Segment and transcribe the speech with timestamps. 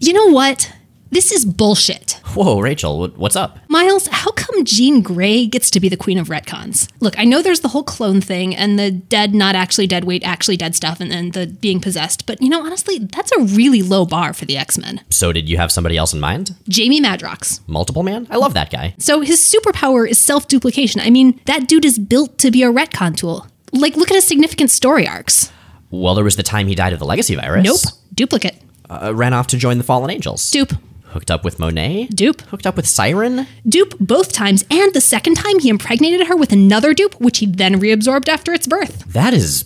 [0.00, 0.72] You know what?
[1.10, 2.20] This is bullshit.
[2.34, 3.58] Whoa, Rachel, what's up?
[3.68, 6.88] Miles, how come Jean Grey gets to be the queen of retcons?
[7.00, 10.22] Look, I know there's the whole clone thing and the dead, not actually dead weight,
[10.22, 13.82] actually dead stuff, and then the being possessed, but you know, honestly, that's a really
[13.82, 15.00] low bar for the X Men.
[15.10, 16.54] So, did you have somebody else in mind?
[16.68, 17.60] Jamie Madrox.
[17.66, 18.28] Multiple Man?
[18.30, 18.94] I love that guy.
[18.98, 21.00] So his superpower is self duplication.
[21.00, 23.46] I mean, that dude is built to be a retcon tool.
[23.72, 25.50] Like, look at his significant story arcs.
[25.90, 27.64] Well, there was the time he died of the legacy virus.
[27.64, 27.80] Nope.
[28.14, 28.62] Duplicate.
[28.90, 30.50] Uh, ran off to join the Fallen Angels.
[30.50, 30.72] Dupe.
[31.08, 32.08] Hooked up with Monet.
[32.14, 32.42] Dupe.
[32.42, 33.46] Hooked up with Siren.
[33.66, 37.46] Dupe both times, and the second time he impregnated her with another dupe, which he
[37.46, 39.04] then reabsorbed after its birth.
[39.12, 39.64] That is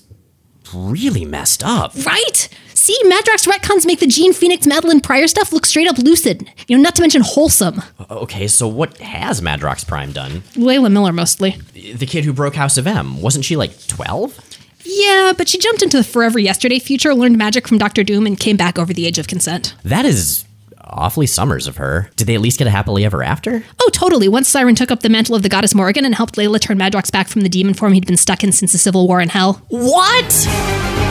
[0.73, 1.95] really messed up.
[2.07, 2.49] Right?
[2.75, 6.49] See, Madrox retcons make the Jean Phoenix Madelyne Pryor stuff look straight up lucid.
[6.66, 7.80] You know, not to mention wholesome.
[8.11, 10.43] Okay, so what has Madrox Prime done?
[10.55, 11.57] Layla Miller mostly.
[11.75, 14.52] The kid who broke House of M, wasn't she like 12?
[14.85, 18.39] Yeah, but she jumped into the forever yesterday future, learned magic from Doctor Doom, and
[18.39, 19.75] came back over the age of consent.
[19.85, 20.45] That is
[20.85, 22.11] awfully summers of her.
[22.17, 23.65] Did they at least get a happily ever after?
[23.81, 24.29] Oh, totally.
[24.29, 27.11] Once Siren took up the mantle of the goddess Morrigan and helped Layla turn Madrox
[27.11, 29.63] back from the demon form he'd been stuck in since the Civil War in Hell.
[29.69, 31.02] What?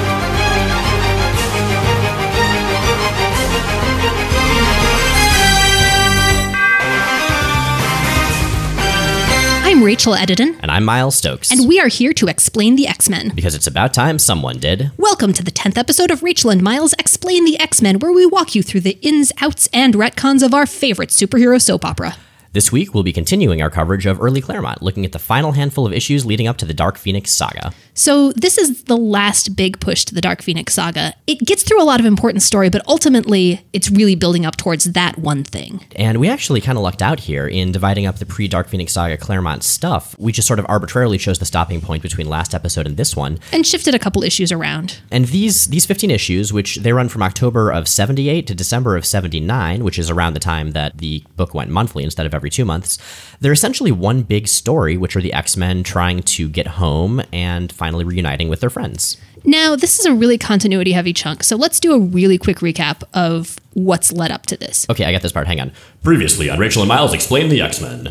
[9.82, 11.50] I'm Rachel Edidin, And I'm Miles Stokes.
[11.50, 13.32] and we are here to explain the X Men.
[13.34, 14.92] because it's about time someone did.
[14.98, 18.28] Welcome to the 10th episode of Rachel and Miles Explain the X Men, where we
[18.28, 22.16] walk you through the ins, outs, and retcons of our favorite superhero soap opera.
[22.54, 25.88] This week, we'll be continuing our coverage of early Claremont, looking at the final handful
[25.88, 27.74] of issues leading up to the Dark Phoenix saga.
[27.94, 31.14] So, this is the last big push to the Dark Phoenix saga.
[31.28, 34.86] It gets through a lot of important story, but ultimately, it's really building up towards
[34.86, 35.86] that one thing.
[35.96, 38.94] And we actually kind of lucked out here in dividing up the pre Dark Phoenix
[38.94, 40.16] saga Claremont stuff.
[40.18, 43.40] We just sort of arbitrarily chose the stopping point between last episode and this one.
[43.52, 45.00] And shifted a couple issues around.
[45.12, 49.06] And these these 15 issues, which they run from October of 78 to December of
[49.06, 52.66] 79, which is around the time that the book went monthly instead of every two
[52.66, 52.98] months,
[53.40, 57.72] they're essentially one big story, which are the X Men trying to get home and
[57.82, 59.18] finally reuniting with their friends.
[59.44, 63.02] Now, this is a really continuity heavy chunk, so let's do a really quick recap
[63.16, 64.86] of what's led up to this.
[64.88, 65.48] Okay, I got this part.
[65.48, 65.72] Hang on.
[66.04, 68.10] Previously on Rachel and Miles Explain the X Men.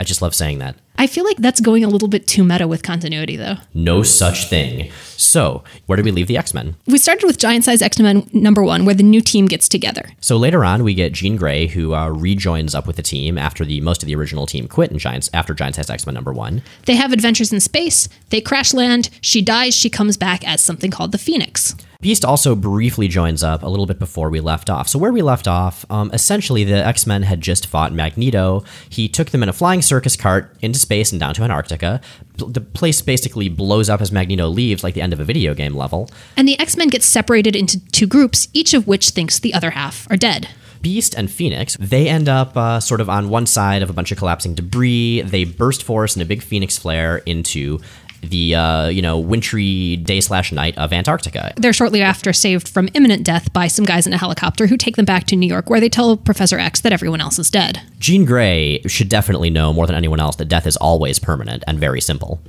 [0.00, 0.76] I just love saying that.
[0.96, 3.56] I feel like that's going a little bit too meta with continuity, though.
[3.74, 4.90] No such thing.
[5.18, 6.76] So, where do we leave the X Men?
[6.86, 10.08] We started with Giant Size X Men number one, where the new team gets together.
[10.22, 13.62] So later on, we get Jean Grey, who uh, rejoins up with the team after
[13.62, 16.32] the most of the original team quit in Giants after Giant Size X Men number
[16.32, 16.62] one.
[16.86, 20.90] They have adventures in space, they crash land, she dies, she comes back as something
[20.90, 21.76] called the Phoenix.
[22.00, 24.88] Beast also briefly joins up a little bit before we left off.
[24.88, 28.64] So where we left off, um, essentially the X Men had just fought Magneto.
[28.88, 32.00] He took them in a flying circus cart into space and down to Antarctica.
[32.36, 35.74] The place basically blows up as Magneto leaves, like the end of a video game
[35.74, 36.10] level.
[36.38, 39.70] And the X Men get separated into two groups, each of which thinks the other
[39.70, 40.48] half are dead.
[40.82, 44.10] Beast and Phoenix, they end up uh, sort of on one side of a bunch
[44.12, 45.20] of collapsing debris.
[45.20, 47.80] They burst force in a big phoenix flare into
[48.22, 51.52] the uh, you know wintry day slash night of Antarctica.
[51.56, 54.96] They're shortly after saved from imminent death by some guys in a helicopter who take
[54.96, 57.82] them back to New York, where they tell Professor X that everyone else is dead.
[57.98, 61.78] Jean Grey should definitely know more than anyone else that death is always permanent and
[61.78, 62.40] very simple.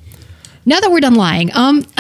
[0.66, 1.86] Now that we're done lying, um,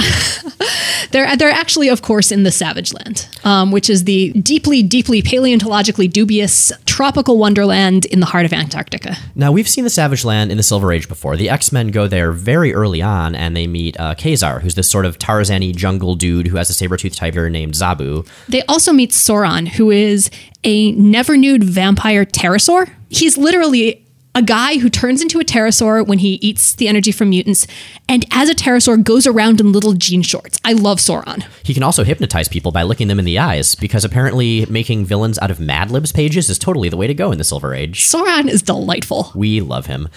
[1.11, 5.21] they're they're actually, of course, in the Savage Land, um, which is the deeply, deeply
[5.21, 9.17] paleontologically dubious tropical wonderland in the heart of Antarctica.
[9.35, 11.35] Now we've seen the Savage Land in the Silver Age before.
[11.35, 14.89] The X Men go there very early on, and they meet uh, Kazar, who's this
[14.89, 18.27] sort of Tarzan-y jungle dude who has a saber-toothed tiger named Zabu.
[18.47, 20.29] They also meet Sauron, who is
[20.63, 22.89] a never nude vampire pterosaur.
[23.09, 27.29] He's literally a guy who turns into a pterosaur when he eats the energy from
[27.29, 27.67] mutants,
[28.07, 30.57] and as a pterosaur goes around in little jean shorts.
[30.63, 31.45] I love Sauron.
[31.63, 35.37] He can also hypnotize people by looking them in the eyes, because apparently making villains
[35.39, 38.07] out of Mad Libs pages is totally the way to go in the Silver Age.
[38.07, 39.31] Sauron is delightful.
[39.35, 40.07] We love him.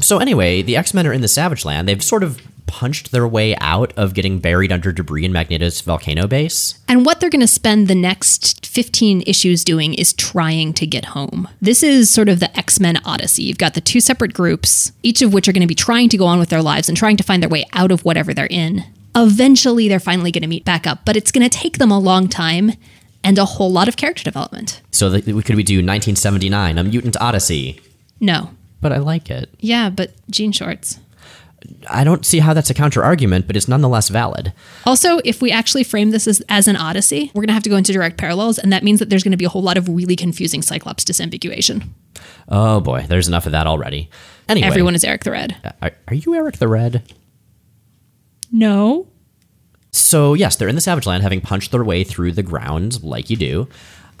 [0.00, 1.88] So anyway, the X-Men are in the Savage Land.
[1.88, 6.26] They've sort of punched their way out of getting buried under debris in Magneto's volcano
[6.26, 6.78] base.
[6.88, 11.06] And what they're going to spend the next 15 issues doing is trying to get
[11.06, 11.48] home.
[11.60, 13.42] This is sort of the X Men Odyssey.
[13.44, 16.16] You've got the two separate groups, each of which are going to be trying to
[16.16, 18.46] go on with their lives and trying to find their way out of whatever they're
[18.46, 18.84] in.
[19.14, 21.98] Eventually, they're finally going to meet back up, but it's going to take them a
[21.98, 22.72] long time
[23.22, 24.80] and a whole lot of character development.
[24.90, 27.80] So th- could we do 1979, A Mutant Odyssey?
[28.20, 28.50] No.
[28.80, 29.48] But I like it.
[29.60, 30.98] Yeah, but jean shorts.
[31.88, 34.52] I don't see how that's a counter argument, but it's nonetheless valid.
[34.86, 37.70] Also, if we actually frame this as, as an odyssey, we're going to have to
[37.70, 39.76] go into direct parallels, and that means that there's going to be a whole lot
[39.76, 41.88] of really confusing Cyclops disambiguation.
[42.48, 44.10] Oh boy, there's enough of that already.
[44.48, 45.56] Anyway, Everyone is Eric the Red.
[45.64, 47.02] Uh, are, are you Eric the Red?
[48.50, 49.08] No.
[49.90, 53.30] So yes, they're in the Savage Land, having punched their way through the ground like
[53.30, 53.68] you do.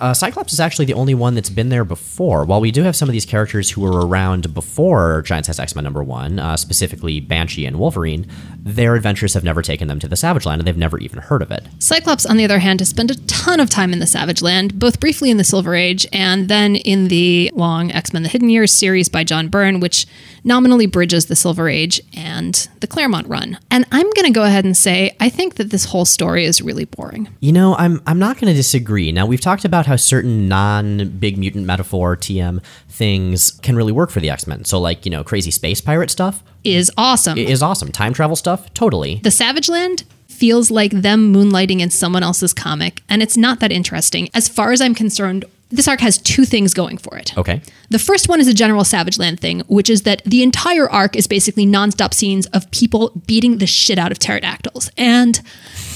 [0.00, 2.44] Uh, Cyclops is actually the only one that's been there before.
[2.44, 5.74] While we do have some of these characters who were around before Giant Size X
[5.76, 8.26] Men number one, uh, specifically Banshee and Wolverine,
[8.64, 11.42] their adventures have never taken them to the Savage Land and they've never even heard
[11.42, 11.66] of it.
[11.80, 14.78] Cyclops, on the other hand, has spent a ton of time in the Savage Land,
[14.78, 18.50] both briefly in the Silver Age and then in the long X Men The Hidden
[18.50, 20.06] Years series by John Byrne, which
[20.44, 23.58] nominally bridges the Silver Age and the Claremont run.
[23.70, 26.62] And I'm going to go ahead and say I think that this whole story is
[26.62, 27.28] really boring.
[27.40, 29.10] You know, I'm I'm not going to disagree.
[29.10, 34.20] Now we've talked about how certain non-big mutant metaphor TM things can really work for
[34.20, 34.64] the X-Men.
[34.66, 37.38] So like, you know, crazy space pirate stuff Is awesome.
[37.38, 37.90] is awesome.
[37.90, 39.20] Time travel stuff, totally.
[39.22, 43.70] The Savage Land feels like them moonlighting in someone else's comic, and it's not that
[43.72, 44.28] interesting.
[44.34, 47.36] As far as I'm concerned, this arc has two things going for it.
[47.36, 47.62] Okay.
[47.88, 51.16] The first one is a general Savage Land thing, which is that the entire arc
[51.16, 54.90] is basically nonstop scenes of people beating the shit out of pterodactyls.
[54.98, 55.40] And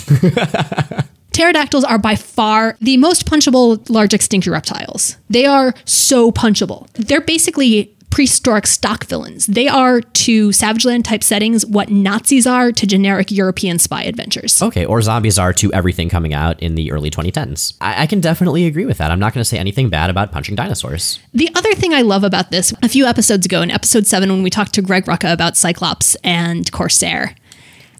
[1.32, 5.18] pterodactyls are by far the most punchable large extinct reptiles.
[5.28, 6.90] They are so punchable.
[6.94, 9.46] They're basically prehistoric stock villains.
[9.46, 14.62] They are to Savage Land type settings what Nazis are to generic European spy adventures.
[14.62, 17.74] Okay, or zombies are to everything coming out in the early 2010s.
[17.80, 19.10] I, I can definitely agree with that.
[19.10, 21.20] I'm not going to say anything bad about punching dinosaurs.
[21.32, 24.42] The other thing I love about this, a few episodes ago in episode seven, when
[24.42, 27.34] we talked to Greg Rucka about Cyclops and Corsair,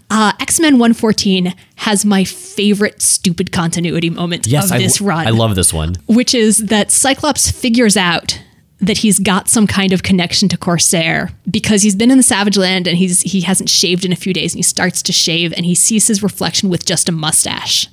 [0.09, 5.31] uh, X Men 114 has my favorite stupid continuity moment of I, this run, I
[5.31, 5.95] love this one.
[6.07, 8.41] which is that Cyclops figures out
[8.79, 12.57] that he's got some kind of connection to Corsair because he's been in the Savage
[12.57, 15.53] Land and he's he hasn't shaved in a few days and he starts to shave
[15.57, 17.87] and he sees his reflection with just a mustache.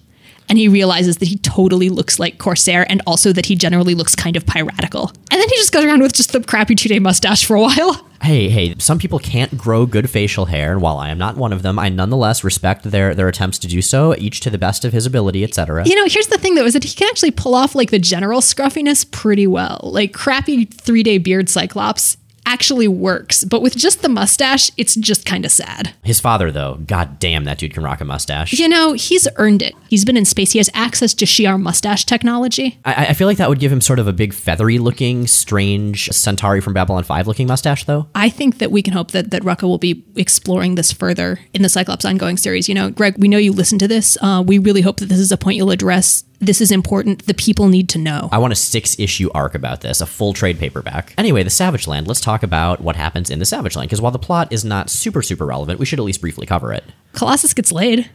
[0.49, 4.15] And he realizes that he totally looks like Corsair and also that he generally looks
[4.15, 5.09] kind of piratical.
[5.31, 7.61] And then he just goes around with just the crappy two day mustache for a
[7.61, 8.09] while.
[8.25, 11.53] Hey, hey, some people can't grow good facial hair, and while I am not one
[11.53, 14.87] of them, I nonetheless respect their their attempts to do so, each to the best
[14.87, 15.85] of his ability, etc.
[15.85, 17.99] You know, here's the thing though, is that he can actually pull off like the
[17.99, 19.91] general scruffiness pretty well.
[19.93, 25.27] Like crappy three day beard Cyclops actually works, but with just the mustache, it's just
[25.27, 25.95] kind of sad.
[26.03, 28.53] His father, though, god damn, that dude can rock a mustache.
[28.53, 29.75] You know, he's earned it.
[29.89, 30.53] He's been in space.
[30.53, 32.79] He has access to Shi'ar mustache technology.
[32.85, 36.09] I, I feel like that would give him sort of a big feathery looking, strange
[36.11, 38.09] Centauri from Babylon 5 looking mustache, though.
[38.15, 41.63] I think that we can hope that, that Rucka will be exploring this further in
[41.63, 42.69] the Cyclops ongoing series.
[42.69, 44.17] You know, Greg, we know you listen to this.
[44.21, 46.25] Uh, we really hope that this is a point you'll address.
[46.41, 47.27] This is important.
[47.27, 48.29] The people need to know.
[48.33, 51.15] I want a six issue arc about this, a full trade paperback.
[51.17, 54.13] Anyway, the Savage Land, let's talk about what happens in the Savage Land, because while
[54.13, 56.85] the plot is not super, super relevant, we should at least briefly cover it.
[57.13, 58.11] Colossus gets laid.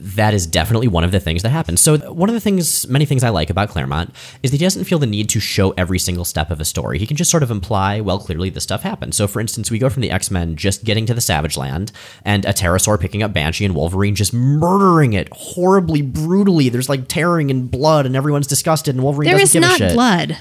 [0.00, 1.80] That is definitely one of the things that happens.
[1.80, 4.84] So one of the things, many things I like about Claremont is that he doesn't
[4.84, 6.98] feel the need to show every single step of a story.
[6.98, 9.14] He can just sort of imply, well, clearly this stuff happened.
[9.14, 11.92] So for instance, we go from the X Men just getting to the Savage Land
[12.24, 16.68] and a pterosaur picking up Banshee and Wolverine just murdering it horribly, brutally.
[16.68, 19.92] There's like tearing and blood, and everyone's disgusted, and Wolverine There doesn't give a shit.
[19.94, 20.38] blood.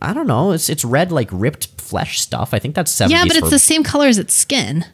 [0.00, 0.52] I don't know.
[0.52, 2.52] It's it's red like ripped flesh stuff.
[2.52, 4.84] I think that's 70s Yeah, but it's the same color as its skin.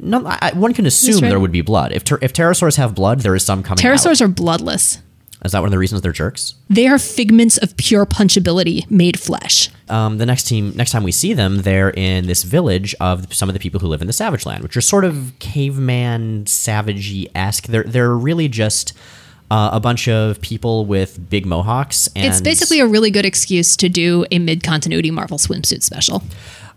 [0.00, 1.30] No, I, I- one can assume red.
[1.30, 1.92] there would be blood.
[1.92, 3.90] If ter- if pterosaurs have blood, there is some coming out.
[3.92, 4.98] Pterosaurs are bloodless.
[5.44, 6.54] Is that one of the reasons they're jerks?
[6.70, 9.68] They are figments of pure punchability made flesh.
[9.90, 13.50] um, the next team next time we see them they're in this village of some
[13.50, 17.66] of the people who live in the savage land which are sort of caveman savagey-esque
[17.66, 18.94] they're, they're really just
[19.50, 23.76] uh, a bunch of people with big mohawks and It's basically a really good excuse
[23.76, 26.22] to do a mid continuity Marvel swimsuit special.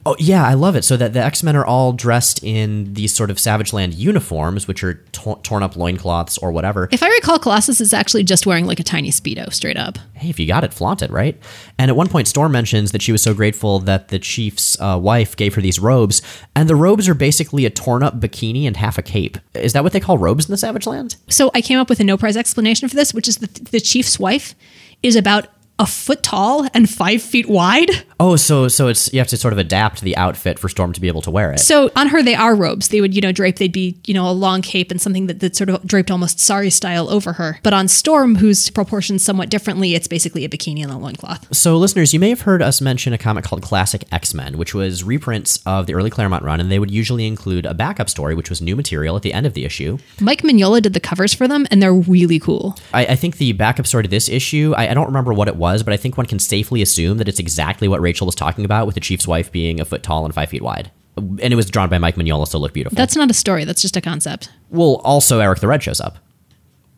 [0.08, 3.30] Oh yeah i love it so that the x-men are all dressed in these sort
[3.30, 7.38] of savage land uniforms which are to- torn up loincloths or whatever If I recall,
[7.40, 9.98] Colossus is actually just wearing like a tiny Speedo straight up.
[10.14, 11.38] hey, if you got it, flaunt it, right?
[11.78, 14.98] And at one point, Storm mentions that she was so grateful that the chief's uh,
[15.02, 16.22] wife gave her these robes,
[16.56, 19.38] and the robes are basically a torn up bikini and half a cape.
[19.54, 21.18] Is that what they call robes in the Savage Land?
[21.30, 23.80] So I came up with a no prize explanation for this, which is that the
[23.80, 24.56] chief's wife
[25.04, 25.48] is about
[25.80, 27.90] a foot tall and five feet wide.
[28.20, 31.02] Oh, so so it's you have to sort of adapt the outfit for Storm to
[31.02, 31.60] be able to wear it.
[31.60, 32.90] So on her, they are robes.
[32.90, 33.58] They would, you know, drape.
[33.58, 36.40] They'd be, you know, a long cape and something that, that sort of draped almost
[36.40, 37.60] sari style over her.
[37.64, 41.56] But on Storm, who's proportioned somewhat differently, it's basically a bikini and a loincloth.
[41.56, 44.74] So, listeners, you may have heard us mention a comic called Classic X Men, which
[44.74, 48.34] was reprints of the early Claremont run, and they would usually include a backup story,
[48.34, 49.98] which was new material at the end of the issue.
[50.20, 52.76] Mike Mignola did the covers for them, and they're really cool.
[52.94, 55.56] I, I think the backup story to this issue, I, I don't remember what it
[55.56, 58.66] was, but I think one can safely assume that it's exactly what Rachel was talking
[58.66, 60.92] about with the chief's wife being a foot tall and five feet wide.
[61.18, 62.96] And it was drawn by Mike Mignola, so it looked beautiful.
[62.96, 63.64] That's not a story.
[63.66, 64.50] That's just a concept.
[64.70, 66.18] well, also Eric the Red shows up.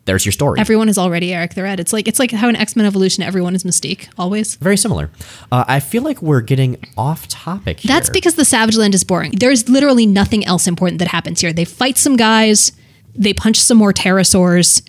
[0.06, 0.58] There's your story.
[0.58, 1.78] Everyone is already Eric the Red.
[1.78, 4.56] It's like it's like how in X Men Evolution, everyone is Mystique always.
[4.56, 5.10] Very similar.
[5.52, 7.88] Uh, I feel like we're getting off topic here.
[7.88, 9.32] That's because the Savage Land is boring.
[9.36, 11.52] There's literally nothing else important that happens here.
[11.52, 12.72] They fight some guys,
[13.14, 14.82] they punch some more pterosaurs,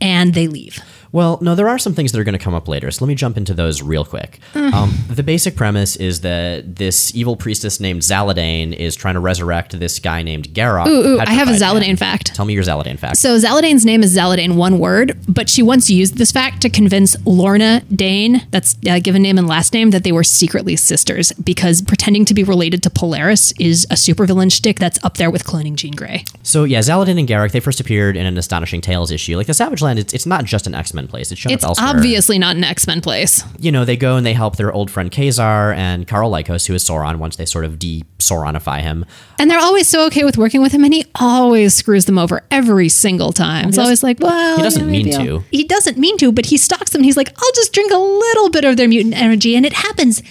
[0.00, 0.78] and they leave.
[1.12, 3.08] Well, no, there are some things that are going to come up later, so let
[3.08, 4.40] me jump into those real quick.
[4.54, 9.78] Um, the basic premise is that this evil priestess named Zaladane is trying to resurrect
[9.78, 10.86] this guy named Garokk.
[10.86, 11.96] Ooh, ooh, I have a Zaladane man.
[11.96, 12.34] fact.
[12.34, 13.18] Tell me your Zaladane fact.
[13.18, 17.14] So Zaladane's name is Zaladane, one word, but she once used this fact to convince
[17.26, 21.82] Lorna Dane, that's a given name and last name, that they were secretly sisters because
[21.82, 25.74] pretending to be related to Polaris is a supervillain shtick that's up there with cloning
[25.74, 26.24] Jean Grey.
[26.42, 29.36] So yeah, Zaladane and Garokk, they first appeared in an Astonishing Tales issue.
[29.36, 31.30] Like the Savage Land, it's, it's not just an X Men place.
[31.32, 31.88] It's shown It's up elsewhere.
[31.88, 33.44] obviously not an X Men place.
[33.58, 36.74] You know, they go and they help their old friend Kazar and Karl Lykos, who
[36.74, 39.04] is Sauron, once they sort of de-Sauronify him.
[39.38, 42.42] And they're always so okay with working with him, and he always screws them over
[42.50, 43.68] every single time.
[43.68, 45.44] It's always like, well, he doesn't yeah, mean to.
[45.50, 47.00] He doesn't mean to, but he stalks them.
[47.00, 49.72] And he's like, I'll just drink a little bit of their mutant energy, and it
[49.72, 50.22] happens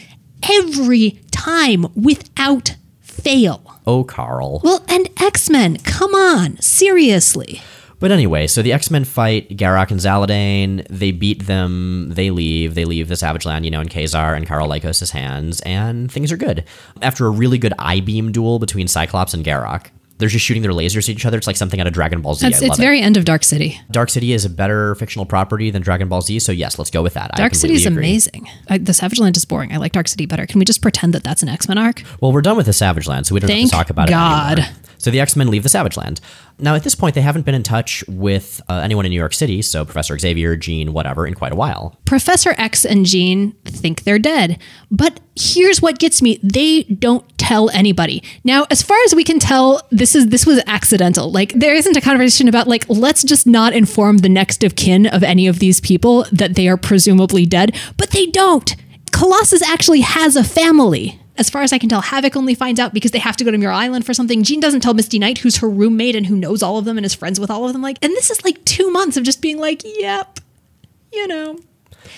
[0.49, 3.79] every time without fail.
[3.85, 4.61] Oh, Karl.
[4.63, 7.61] Well, and X Men, come on, seriously.
[8.01, 10.85] But anyway, so the X Men fight Garokk and Zaladane.
[10.89, 12.09] They beat them.
[12.13, 12.73] They leave.
[12.75, 16.31] They leave the Savage Land, you know, in Kazar and Karl Lykos' hands, and things
[16.31, 16.65] are good.
[17.03, 20.71] After a really good eye beam duel between Cyclops and Garokk, they're just shooting their
[20.71, 21.37] lasers at each other.
[21.37, 22.47] It's like something out of Dragon Ball Z.
[22.47, 22.81] It's, I it's love it.
[22.81, 23.79] very end of Dark City.
[23.91, 27.03] Dark City is a better fictional property than Dragon Ball Z, so yes, let's go
[27.03, 27.29] with that.
[27.35, 27.97] I Dark City is agree.
[27.97, 28.49] amazing.
[28.67, 29.71] I, the Savage Land is boring.
[29.71, 30.47] I like Dark City better.
[30.47, 32.01] Can we just pretend that that's an X Men arc?
[32.19, 34.57] Well, we're done with the Savage Land, so we don't have to talk about God.
[34.57, 34.77] it anymore.
[35.01, 36.21] So the X Men leave the Savage Land.
[36.59, 39.33] Now, at this point, they haven't been in touch with uh, anyone in New York
[39.33, 41.97] City, so Professor Xavier, Jean, whatever, in quite a while.
[42.05, 44.61] Professor X and Jean think they're dead.
[44.91, 46.39] But here's what gets me.
[46.43, 48.23] They don't tell anybody.
[48.43, 51.31] Now, as far as we can tell, this is this was accidental.
[51.31, 55.07] Like there isn't a conversation about like let's just not inform the next of kin
[55.07, 58.75] of any of these people that they are presumably dead, but they don't.
[59.11, 61.20] Colossus actually has a family.
[61.37, 63.51] As far as I can tell, Havok only finds out because they have to go
[63.51, 64.43] to Muir Island for something.
[64.43, 67.05] Jean doesn't tell Misty Knight, who's her roommate and who knows all of them and
[67.05, 67.81] is friends with all of them.
[67.81, 70.39] Like, and this is like two months of just being like, yep,
[71.11, 71.57] you know.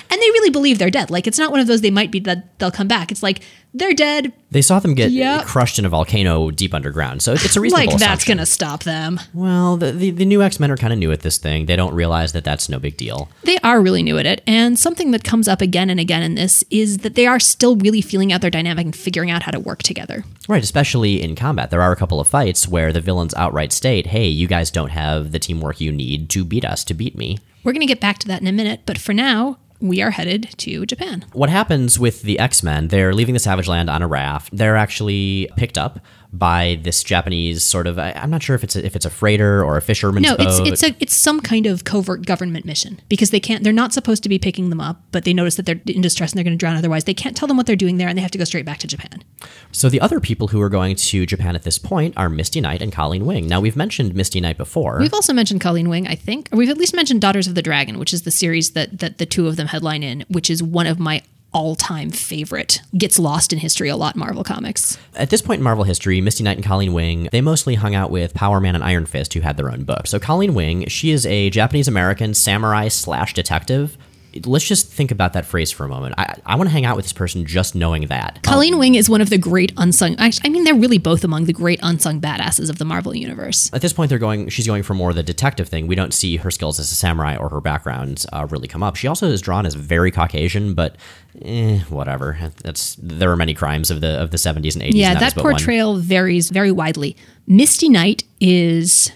[0.10, 1.10] And they really believe they're dead.
[1.10, 3.12] Like it's not one of those they might be that they'll come back.
[3.12, 3.40] It's like
[3.76, 4.32] they're dead.
[4.52, 5.46] They saw them get Yep.
[5.46, 9.20] crushed in a volcano deep underground, so it's a reasonable Like that's gonna stop them.
[9.34, 11.66] Well, the, the, the new X Men are kind of new at this thing.
[11.66, 13.30] They don't realize that that's no big deal.
[13.44, 14.42] They are really new at it.
[14.46, 17.76] And something that comes up again and again in this is that they are still
[17.78, 20.24] really feeling out their dynamic and figuring out how to work together.
[20.48, 21.72] Right, especially in combat.
[21.72, 24.90] There are a couple of fights where the villains outright state, hey, you guys don't
[24.92, 27.40] have the teamwork you need to beat us, to beat me.
[27.64, 30.50] We're gonna get back to that in a minute, but for now, we are headed
[30.58, 31.26] to Japan.
[31.34, 32.88] What happens with the X Men?
[32.88, 34.50] They're leaving the Savage Land on a raft.
[34.56, 36.00] They're actually picked up
[36.34, 38.00] by this Japanese sort of.
[38.00, 40.36] I, I'm not sure if it's a, if it's a freighter or a fisherman's No,
[40.40, 43.64] it's it's a it's some kind of covert government mission because they can't.
[43.64, 46.32] They're not supposed to be picking them up, but they notice that they're in distress
[46.32, 47.04] and they're going to drown otherwise.
[47.04, 48.80] They can't tell them what they're doing there, and they have to go straight back
[48.80, 49.24] to Japan.
[49.72, 52.82] so the other people who are going to Japan at this point are Misty Knight
[52.82, 53.48] and Colleen Wing.
[53.48, 54.98] Now we've mentioned Misty Knight before.
[55.00, 57.62] We've also mentioned Colleen Wing, I think, or we've at least mentioned Daughters of the
[57.62, 60.64] Dragon, which is the series that that the two of them headline in, which is
[60.64, 61.22] one of my
[61.54, 62.82] all-time favorite.
[62.98, 64.16] Gets lost in history a lot.
[64.16, 64.98] Marvel comics.
[65.16, 68.12] At this point in Marvel history, Misty Knight and Colleen Wing, they mostly hung out
[68.12, 70.08] with Power Man and Iron Fist, who had their own book.
[70.08, 73.98] So Colleen Wing, she is a Japanese American samurai slash detective.
[74.46, 76.16] Let's just think about that phrase for a moment.
[76.18, 78.42] I, I want to hang out with this person just knowing that.
[78.44, 80.16] Colleen Wing is one of the great unsung.
[80.18, 83.70] Actually, I mean, they're really both among the great unsung badasses of the Marvel universe.
[83.74, 84.50] At this point, they're going.
[84.50, 85.88] She's going for more of the detective thing.
[85.88, 88.96] We don't see her skills as a samurai or her background uh, really come up.
[88.96, 90.96] She also is drawn as very Caucasian, but
[91.42, 92.38] eh, whatever.
[92.64, 94.96] That's there are many crimes of the of the seventies and eighties.
[95.00, 95.54] Yeah, and that is but one.
[95.54, 97.16] portrayal varies very widely.
[97.46, 99.12] Misty Knight is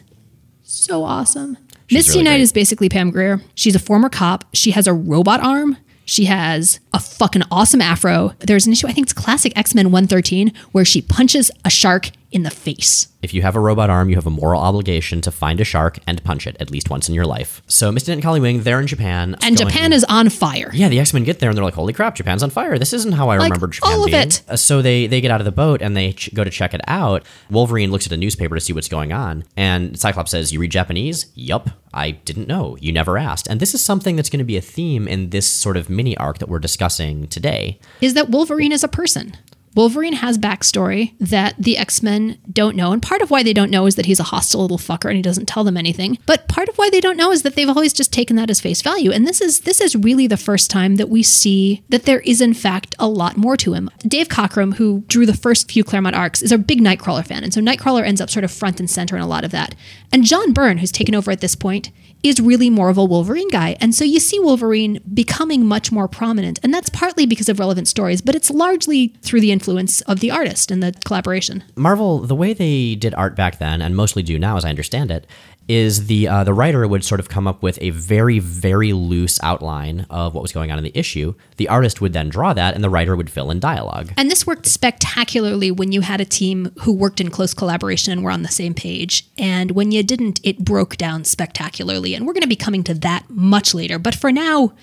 [0.64, 1.58] so awesome.
[1.92, 2.42] Misty really Knight great.
[2.42, 3.42] is basically Pam Grier.
[3.56, 4.46] She's a former cop.
[4.54, 5.78] She has a robot arm.
[6.06, 8.34] She has a fucking awesome afro.
[8.40, 12.12] There's an issue, I think it's classic X Men 113, where she punches a shark
[12.32, 13.08] in the face.
[13.22, 15.98] If you have a robot arm, you have a moral obligation to find a shark
[16.06, 17.62] and punch it at least once in your life.
[17.68, 18.14] So Mr.
[18.14, 19.36] And Colleen Wing, they're in Japan.
[19.42, 20.70] And going- Japan is on fire.
[20.74, 22.78] Yeah, the X Men get there and they're like, "Holy crap, Japan's on fire!
[22.78, 24.42] This isn't how I Like, remember Japan all of being." it.
[24.48, 26.74] Uh, So they they get out of the boat and they ch- go to check
[26.74, 27.24] it out.
[27.50, 30.72] Wolverine looks at a newspaper to see what's going on, and Cyclops says, "You read
[30.72, 31.28] Japanese?
[31.34, 32.78] Yup, I didn't know.
[32.80, 35.48] You never asked." And this is something that's going to be a theme in this
[35.48, 37.80] sort of mini arc that we're discussing today.
[38.02, 39.34] is that Wolverine is a person.
[39.76, 42.92] Wolverine has backstory that the X Men don't know.
[42.92, 45.16] And part of why they don't know is that he's a hostile little fucker and
[45.16, 46.18] he doesn't tell them anything.
[46.26, 48.60] But part of why they don't know is that they've always just taken that as
[48.60, 49.12] face value.
[49.12, 52.42] And this is this is really the first time that we see that there is
[52.42, 53.90] in fact a lot more to him.
[54.00, 57.44] Dave Cockrum, who drew the first few Claremont arcs, is a big Nightcrawler fan.
[57.44, 59.76] And so Nightcrawler ends up sort of front and center in a lot of that.
[60.12, 61.92] And John Byrne, who's taken over at this point,
[62.24, 63.78] is really more of a Wolverine guy.
[63.80, 66.60] And so you see Wolverine becoming much more prominent.
[66.64, 70.30] And that's partly because of relevant stories, but it's largely through the influence of the
[70.30, 71.64] artist and the collaboration.
[71.76, 75.10] Marvel, the way they did art back then, and mostly do now, as I understand
[75.10, 75.26] it,
[75.68, 79.38] is the uh, the writer would sort of come up with a very very loose
[79.44, 81.34] outline of what was going on in the issue.
[81.58, 84.14] The artist would then draw that, and the writer would fill in dialogue.
[84.18, 88.24] And this worked spectacularly when you had a team who worked in close collaboration and
[88.24, 89.28] were on the same page.
[89.38, 92.16] And when you didn't, it broke down spectacularly.
[92.16, 94.00] And we're going to be coming to that much later.
[94.00, 94.74] But for now,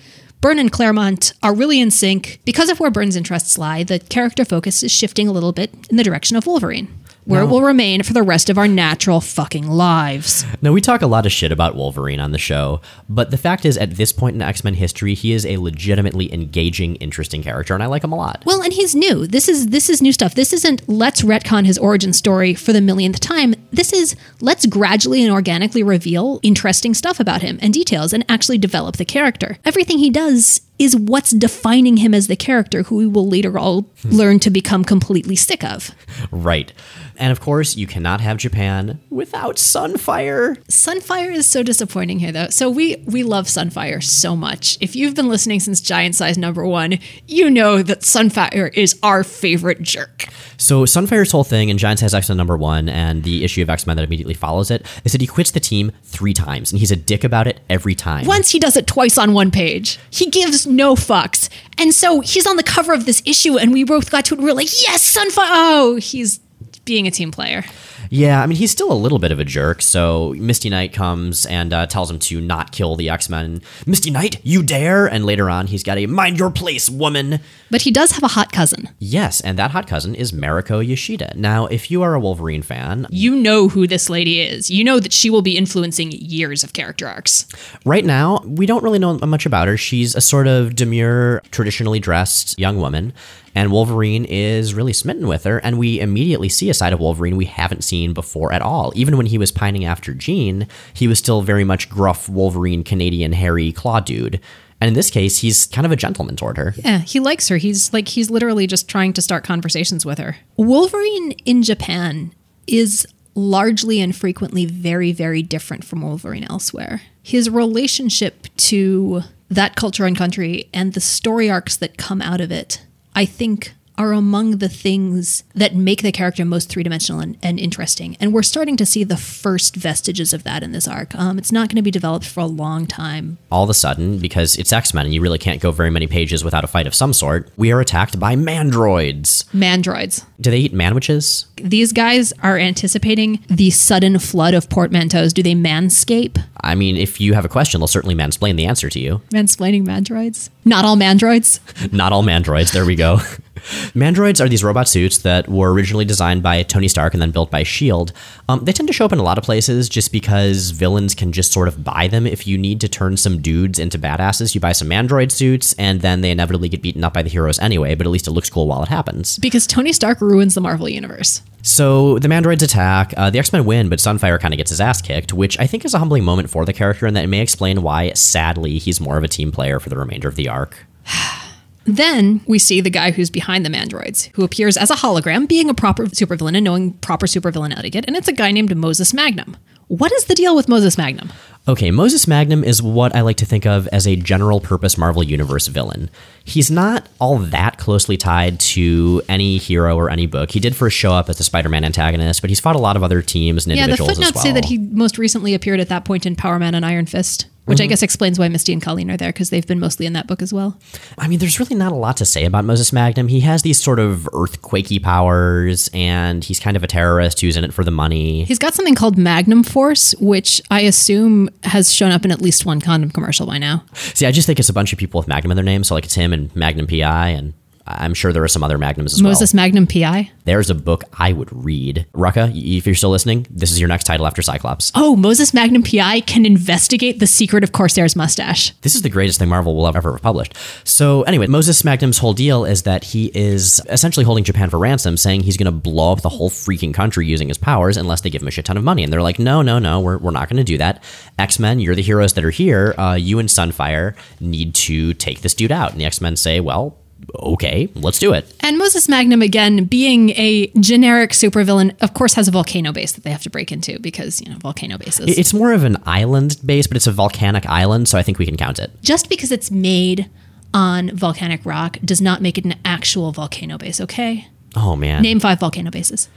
[0.45, 2.39] Byrne and Claremont are really in sync.
[2.45, 5.97] Because of where Byrne's interests lie, the character focus is shifting a little bit in
[5.97, 6.87] the direction of Wolverine,
[7.25, 10.45] where it will remain for the rest of our natural fucking lives.
[10.61, 13.65] Now, we talk a lot of shit about Wolverine on the show, but the fact
[13.65, 17.73] is, at this point in X Men history, he is a legitimately engaging, interesting character,
[17.73, 18.43] and I like him a lot.
[18.45, 19.27] Well, and he's new.
[19.27, 20.35] This is this is new stuff.
[20.35, 23.55] This isn't let's retcon his origin story for the millionth time.
[23.71, 28.57] This is let's gradually and organically reveal interesting stuff about him and details and actually
[28.57, 29.57] develop the character.
[29.65, 33.81] Everything he does is what's defining him as the character who we will later all
[34.01, 34.09] hmm.
[34.09, 35.91] learn to become completely sick of.
[36.31, 36.73] Right.
[37.17, 40.57] And of course, you cannot have Japan without Sunfire.
[40.65, 42.49] Sunfire is so disappointing here though.
[42.49, 44.77] So we we love Sunfire so much.
[44.81, 49.23] If you've been listening since Giant Size number 1, you know that Sunfire is our
[49.23, 50.27] favorite jerk.
[50.57, 53.69] So Sunfire's whole thing and Giant Size X Men number one and the issue of
[53.69, 56.79] X Men that immediately follows it is that he quits the team three times, and
[56.79, 58.25] he's a dick about it every time.
[58.25, 59.99] Once he does it twice on one page.
[60.09, 61.49] He gives no fucks.
[61.77, 64.37] And so he's on the cover of this issue, and we both got to it.
[64.37, 65.47] And we are like, yes, Sunfire.
[65.49, 66.39] Oh, he's
[66.85, 67.63] being a team player.
[68.09, 69.81] Yeah, I mean, he's still a little bit of a jerk.
[69.81, 73.61] So Misty Knight comes and uh, tells him to not kill the X Men.
[73.85, 75.07] Misty Knight, you dare!
[75.07, 77.39] And later on, he's got a mind your place, woman.
[77.71, 78.89] But he does have a hot cousin.
[78.99, 81.33] Yes, and that hot cousin is Mariko Yoshida.
[81.35, 84.69] Now, if you are a Wolverine fan, You know who this lady is.
[84.69, 87.47] You know that she will be influencing years of character arcs.
[87.85, 89.77] right now, we don't really know much about her.
[89.77, 93.13] She's a sort of demure, traditionally dressed young woman.
[93.57, 97.37] And Wolverine is really smitten with her, and we immediately see a side of Wolverine
[97.37, 98.91] we haven't seen before at all.
[98.95, 103.31] Even when he was pining after Jean, he was still very much gruff Wolverine, Canadian,
[103.31, 104.41] hairy claw dude.
[104.81, 106.73] And in this case, he's kind of a gentleman toward her.
[106.77, 107.57] Yeah, he likes her.
[107.57, 110.37] He's like he's literally just trying to start conversations with her.
[110.57, 112.33] Wolverine in Japan
[112.67, 117.01] is largely and frequently very very different from Wolverine elsewhere.
[117.21, 122.51] His relationship to that culture and country and the story arcs that come out of
[122.51, 122.81] it,
[123.13, 128.17] I think are among the things that make the character most three-dimensional and, and interesting.
[128.19, 131.15] And we're starting to see the first vestiges of that in this arc.
[131.15, 134.19] Um, it's not going to be developed for a long time, All of a sudden,
[134.19, 136.87] because it's X Men and you really can't go very many pages without a fight
[136.87, 139.45] of some sort, we are attacked by mandroids.
[139.53, 140.25] Mandroids.
[140.39, 141.45] Do they eat manwiches?
[141.55, 145.33] These guys are anticipating the sudden flood of portmanteaus.
[145.33, 146.43] Do they manscape?
[146.61, 149.21] I mean, if you have a question, they'll certainly mansplain the answer to you.
[149.31, 150.49] Mansplaining mandroids?
[150.65, 151.59] Not all mandroids.
[151.93, 152.73] Not all mandroids.
[152.73, 153.19] There we go.
[153.93, 157.49] Mandroids are these robot suits that were originally designed by Tony Stark and then built
[157.49, 158.13] by S.H.I.E.L.D.
[158.49, 161.31] Um, they tend to show up in a lot of places just because villains can
[161.31, 162.27] just sort of buy them.
[162.27, 166.01] If you need to turn some dudes into badasses, you buy some Mandroid suits and
[166.01, 168.49] then they inevitably get beaten up by the heroes anyway, but at least it looks
[168.49, 169.39] cool while it happens.
[169.39, 171.41] Because Tony Stark ruins the Marvel Universe.
[171.61, 173.13] So the Mandroids attack.
[173.17, 175.65] Uh, the X Men win, but Sunfire kind of gets his ass kicked, which I
[175.65, 179.01] think is a humbling moment for the character, and that may explain why, sadly, he's
[179.01, 180.85] more of a team player for the remainder of the arc.
[181.85, 185.69] Then we see the guy who's behind the mandroids, who appears as a hologram, being
[185.69, 189.55] a proper supervillain and knowing proper supervillain etiquette, and it's a guy named Moses Magnum.
[189.87, 191.31] What is the deal with Moses Magnum?
[191.67, 195.23] Okay, Moses Magnum is what I like to think of as a general purpose Marvel
[195.23, 196.09] Universe villain.
[196.43, 200.51] He's not all that closely tied to any hero or any book.
[200.51, 202.95] He did first show up as the Spider Man antagonist, but he's fought a lot
[202.95, 204.43] of other teams and Yeah, the individuals as footnotes well.
[204.43, 207.45] say that he most recently appeared at that point in Power Man and Iron Fist,
[207.65, 207.89] which I mm-hmm.
[207.89, 210.41] guess explains why Misty and Colleen are there because they've been mostly in that book
[210.41, 210.77] as well.
[211.17, 213.27] I mean, there's really not a lot to say about Moses Magnum.
[213.27, 217.63] He has these sort of earthquakey powers, and he's kind of a terrorist who's in
[217.63, 218.43] it for the money.
[218.45, 222.65] He's got something called Magnum Force, which I assume has shown up in at least
[222.65, 223.83] one condom commercial by now.
[223.93, 225.95] See, I just think it's a bunch of people with Magnum in their name, so
[225.95, 227.53] like it's him and Magnum PI, and
[227.87, 229.31] I'm sure there are some other Magnums as well.
[229.31, 229.63] Moses well.
[229.63, 230.31] Magnum PI.
[230.45, 232.05] There's a book I would read.
[232.13, 234.91] Rucka, if you're still listening, this is your next title after Cyclops.
[234.95, 238.71] Oh, Moses Magnum PI can investigate the secret of Corsair's mustache.
[238.81, 240.55] This is the greatest thing Marvel will have ever published.
[240.83, 245.15] So, anyway, Moses Magnum's whole deal is that he is essentially holding Japan for ransom,
[245.17, 248.29] saying he's going to blow up the whole freaking country using his powers unless they
[248.29, 249.03] give him a shit ton of money.
[249.03, 251.03] And they're like, no, no, no, we're, we're not going to do that.
[251.37, 252.95] X Men, you're the heroes that are here.
[252.97, 255.91] Uh, you and Sunfire need to take this dude out.
[255.91, 256.97] And the X Men say, well,
[257.35, 258.53] okay, let's do it.
[258.61, 263.23] And Moses Magnum, again, being a generic supervillain, of course, has a volcano base that
[263.23, 265.37] they have to break into because, you know, volcano bases.
[265.37, 268.45] It's more of an island base, but it's a volcanic island, so I think we
[268.45, 268.91] can count it.
[269.01, 270.29] Just because it's made
[270.73, 274.47] on volcanic rock does not make it an actual volcano base, okay?
[274.75, 275.21] Oh, man.
[275.21, 276.27] Name five volcano bases.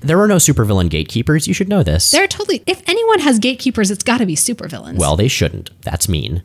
[0.00, 1.46] There are no supervillain gatekeepers.
[1.46, 2.10] You should know this.
[2.10, 2.62] They're totally.
[2.66, 4.98] If anyone has gatekeepers, it's got to be supervillains.
[4.98, 5.70] well, they shouldn't.
[5.82, 6.42] That's mean.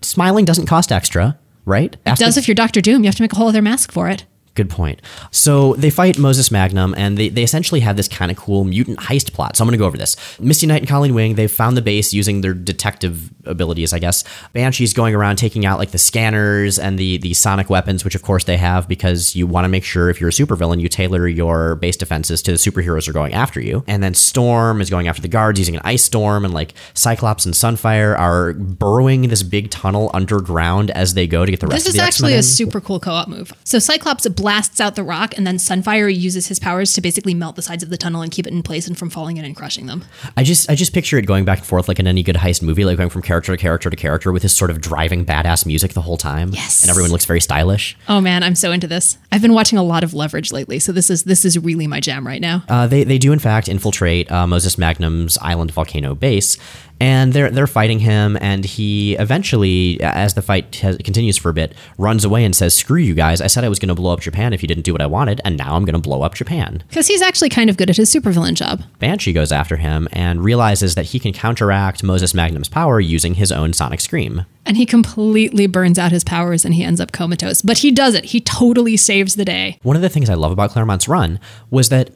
[0.00, 1.96] Smiling doesn't cost extra, right?
[2.06, 3.02] it does if you're Doctor Doom.
[3.02, 4.24] You have to make a whole other mask for it.
[4.54, 5.00] Good point.
[5.30, 8.98] So they fight Moses Magnum, and they, they essentially have this kind of cool mutant
[8.98, 9.56] heist plot.
[9.56, 10.16] So I'm going to go over this.
[10.38, 14.24] Misty Knight and Colleen Wing, they've found the base using their detective abilities, I guess.
[14.52, 18.22] Banshee's going around taking out like the scanners and the, the sonic weapons, which of
[18.22, 21.26] course they have because you want to make sure if you're a supervillain, you tailor
[21.26, 23.82] your base defenses to the superheroes who are going after you.
[23.86, 27.46] And then Storm is going after the guards using an ice storm, and like Cyclops
[27.46, 31.84] and Sunfire are burrowing this big tunnel underground as they go to get the rest
[31.84, 32.42] This of is the actually X-Men a in.
[32.42, 33.52] super cool co-op move.
[33.64, 37.54] So Cyclops blasts out the rock, and then Sunfire uses his powers to basically melt
[37.54, 39.54] the sides of the tunnel and keep it in place and from falling in and
[39.54, 40.04] crushing them.
[40.36, 42.60] I just I just picture it going back and forth like in any good heist
[42.60, 45.64] movie, like going from character to character to character with this sort of driving badass
[45.64, 46.50] music the whole time.
[46.50, 46.82] Yes.
[46.82, 47.96] And everyone looks very stylish.
[48.08, 49.16] Oh man, I'm so into this.
[49.30, 52.00] I've been watching a lot of Leverage lately, so this is this is really my
[52.00, 52.64] jam right now.
[52.68, 56.58] Uh, they, they do in fact infiltrate uh, Moses Magnum's island volcano base,
[57.02, 61.52] and they're they're fighting him, and he eventually, as the fight has, continues for a
[61.52, 63.40] bit, runs away and says, "Screw you guys!
[63.40, 65.06] I said I was going to blow up Japan if you didn't do what I
[65.06, 67.90] wanted, and now I'm going to blow up Japan." Because he's actually kind of good
[67.90, 68.84] at his supervillain job.
[69.00, 73.50] Banshee goes after him and realizes that he can counteract Moses Magnum's power using his
[73.50, 74.46] own sonic scream.
[74.64, 77.62] And he completely burns out his powers and he ends up comatose.
[77.62, 78.26] But he does it.
[78.26, 79.78] He totally saves the day.
[79.82, 82.10] One of the things I love about Claremont's run was that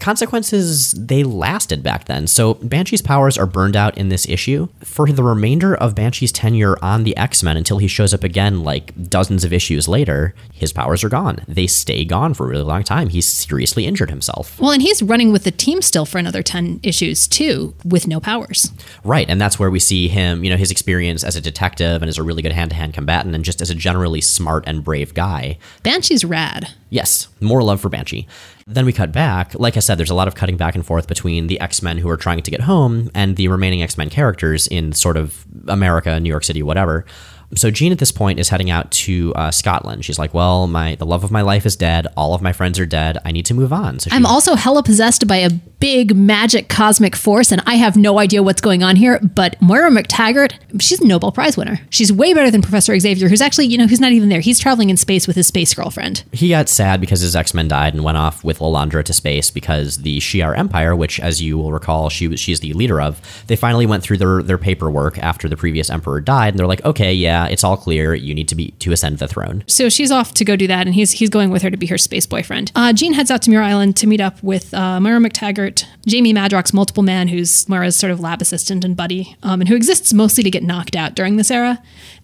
[0.00, 2.26] consequences they lasted back then.
[2.26, 4.68] So Banshee's powers are burned out in this issue.
[4.80, 9.08] For the remainder of Banshee's tenure on the X-Men until he shows up again like
[9.08, 11.44] dozens of issues later, his powers are gone.
[11.48, 13.08] They stay gone for a really long time.
[13.08, 14.58] He's seriously injured himself.
[14.60, 18.20] Well, and he's running with the team still for another 10 issues too, with no
[18.20, 18.70] powers.
[19.04, 22.08] Right, and that's where we see him, you know, his experience as a detective and
[22.08, 25.58] as a really good hand-to-hand combatant and just as a generally smart and brave guy.
[25.82, 26.68] Banshee's rad.
[26.90, 28.28] Yes, more love for Banshee.
[28.66, 29.54] Then we cut back.
[29.58, 31.98] Like I said, there's a lot of cutting back and forth between the X Men
[31.98, 35.44] who are trying to get home and the remaining X Men characters in sort of
[35.68, 37.04] America, New York City, whatever.
[37.54, 40.04] So Jean at this point is heading out to uh, Scotland.
[40.04, 42.06] She's like, "Well, my the love of my life is dead.
[42.16, 43.18] All of my friends are dead.
[43.26, 45.50] I need to move on." So she, I'm also hella possessed by a
[45.82, 49.18] big magic cosmic force, and I have no idea what's going on here.
[49.18, 51.80] But Moira McTaggart, she's a Nobel Prize winner.
[51.90, 54.38] She's way better than Professor Xavier, who's actually, you know, who's not even there.
[54.38, 56.22] He's traveling in space with his space girlfriend.
[56.30, 59.50] he got sad because his X Men died and went off with Lilandra to space
[59.50, 63.20] because the Shi'ar Empire, which, as you will recall, she was she's the leader of,
[63.48, 66.84] they finally went through their their paperwork after the previous emperor died, and they're like,
[66.84, 68.14] "Okay, yeah, it's all clear.
[68.14, 70.86] You need to be to ascend the throne." So she's off to go do that,
[70.86, 72.70] and he's he's going with her to be her space boyfriend.
[72.76, 75.71] Uh, Jean heads out to Muir Island to meet up with uh, Moira McTaggart,
[76.06, 79.76] Jamie Madrox's multiple man, who's Moira's sort of lab assistant and buddy, um, and who
[79.76, 81.82] exists mostly to get knocked out during this era,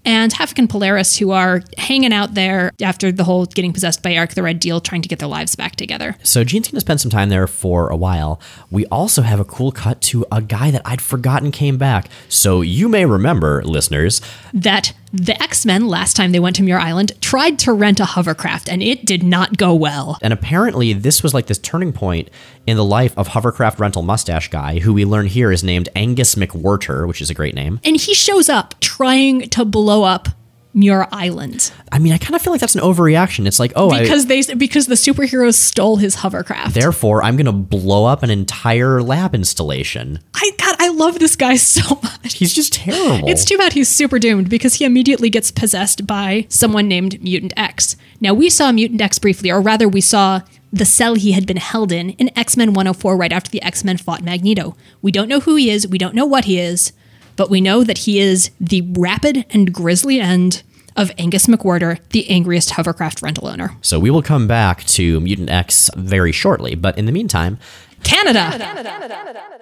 [0.09, 4.13] and Havok and Polaris, who are hanging out there after the whole getting possessed by
[4.15, 6.17] Eric the Red deal, trying to get their lives back together.
[6.23, 8.41] So Jean's gonna spend some time there for a while.
[8.71, 12.09] We also have a cool cut to a guy that I'd forgotten came back.
[12.29, 14.23] So you may remember, listeners,
[14.55, 18.05] That the X Men, last time they went to Muir Island, tried to rent a
[18.05, 20.19] hovercraft, and it did not go well.
[20.23, 22.31] and apparently this was like this turning point
[22.67, 26.35] in the life of hovercraft rental mustache guy, who we learn here is named Angus
[26.35, 27.81] McWhirter, which is a great name.
[27.85, 30.29] And he shows up trying to blow up
[30.75, 31.73] Muir Island.
[31.91, 33.47] I mean, I kind of feel like that's an overreaction.
[33.47, 36.75] It's like, oh, I, because they because the superheroes stole his hovercraft.
[36.75, 40.21] therefore I'm gonna blow up an entire lab installation.
[40.35, 42.35] I God, I love this guy so much.
[42.35, 43.29] He's just terrible.
[43.29, 47.55] It's too bad he's super doomed because he immediately gets possessed by someone named Mutant
[47.57, 47.97] X.
[48.21, 51.57] Now we saw Mutant X briefly, or rather, we saw the cell he had been
[51.57, 54.77] held in in X Men 104 right after the X Men fought Magneto.
[55.01, 55.89] We don't know who he is.
[55.89, 56.93] We don't know what he is,
[57.39, 60.63] but we know that he is the rapid and grisly end
[60.97, 63.71] of Angus McWhirter, the angriest hovercraft rental owner.
[63.81, 67.57] so we will come back to Mutant X very shortly, but in the meantime,
[68.03, 68.51] Canada.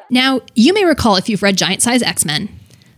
[0.09, 2.49] Now, you may recall if you've read Giant Size X Men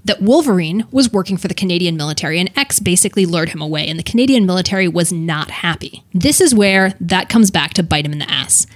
[0.04, 3.98] that Wolverine was working for the Canadian military and X basically lured him away, and
[3.98, 6.04] the Canadian military was not happy.
[6.14, 8.66] This is where that comes back to bite him in the ass.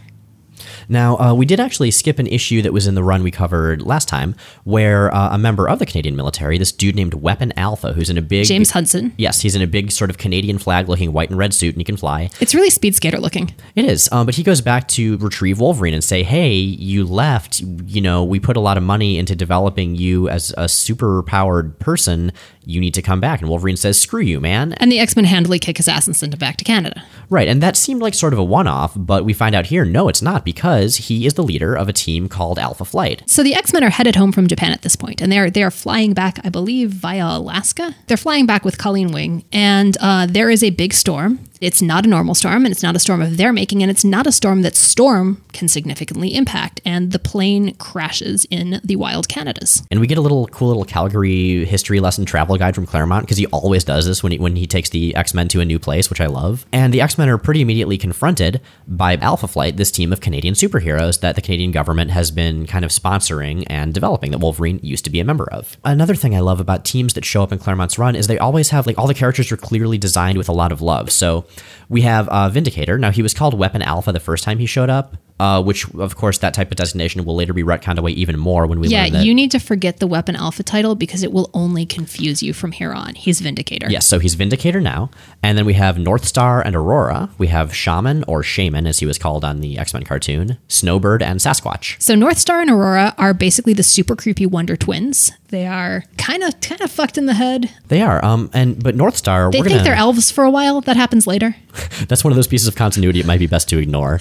[0.92, 3.80] Now, uh, we did actually skip an issue that was in the run we covered
[3.80, 7.94] last time, where uh, a member of the Canadian military, this dude named Weapon Alpha,
[7.94, 9.14] who's in a big James Hudson.
[9.16, 11.84] Yes, he's in a big sort of Canadian flag-looking white and red suit, and he
[11.84, 12.28] can fly.
[12.40, 13.54] It's really speed skater looking.
[13.74, 17.60] It is, um, but he goes back to retrieve Wolverine and say, "Hey, you left.
[17.60, 22.32] You know, we put a lot of money into developing you as a super-powered person.
[22.64, 23.40] You need to come back.
[23.40, 24.72] And Wolverine says, screw you, man.
[24.74, 27.02] And the X Men handily kick his ass and send him back to Canada.
[27.30, 29.84] Right, and that seemed like sort of a one off, but we find out here,
[29.84, 33.22] no, it's not, because he is the leader of a team called Alpha Flight.
[33.26, 35.62] So the X Men are headed home from Japan at this point, and they're they
[35.62, 37.94] are flying back, I believe, via Alaska.
[38.06, 41.40] They're flying back with Colleen Wing, and uh, there is a big storm.
[41.60, 44.04] It's not a normal storm, and it's not a storm of their making, and it's
[44.04, 46.80] not a storm that Storm can significantly impact.
[46.84, 49.82] And the plane crashes in the wild Canadas.
[49.90, 53.38] And we get a little cool little Calgary history lesson travel guide from Claremont because
[53.38, 55.78] he always does this when he, when he takes the X Men to a new
[55.78, 56.66] place, which I love.
[56.72, 60.54] And the X Men are pretty immediately confronted by Alpha Flight, this team of Canadian
[60.54, 65.04] superheroes that the Canadian government has been kind of sponsoring and developing that Wolverine used
[65.04, 65.76] to be a member of.
[65.84, 68.70] Another thing I love about teams that show up in Claremont's run is they always
[68.70, 71.10] have like all the characters are clearly designed with a lot of love.
[71.10, 71.46] So
[71.88, 72.98] we have uh, Vindicator.
[72.98, 76.14] Now he was called Weapon Alpha the first time he showed up, uh, which of
[76.16, 79.02] course that type of designation will later be retconned away even more when we Yeah,
[79.04, 79.24] learn that.
[79.26, 82.70] you need to forget the Weapon Alpha title because it will only confuse you from
[82.72, 83.14] here on.
[83.16, 83.88] He's Vindicator.
[83.90, 85.10] Yes, so he's Vindicator now.
[85.42, 87.30] And then we have North Star and Aurora.
[87.38, 91.22] We have Shaman, or Shaman as he was called on the X Men cartoon, Snowbird,
[91.22, 92.00] and Sasquatch.
[92.00, 95.32] So North Star and Aurora are basically the super creepy Wonder Twins.
[95.48, 97.70] They are kind of kind of fucked in the head.
[97.88, 98.24] They are.
[98.24, 99.84] Um, and but North Star, They think gonna.
[99.84, 100.80] they're elves for a while.
[100.80, 101.56] That happens later.
[102.08, 104.14] that's one of those pieces of continuity it might be best to ignore.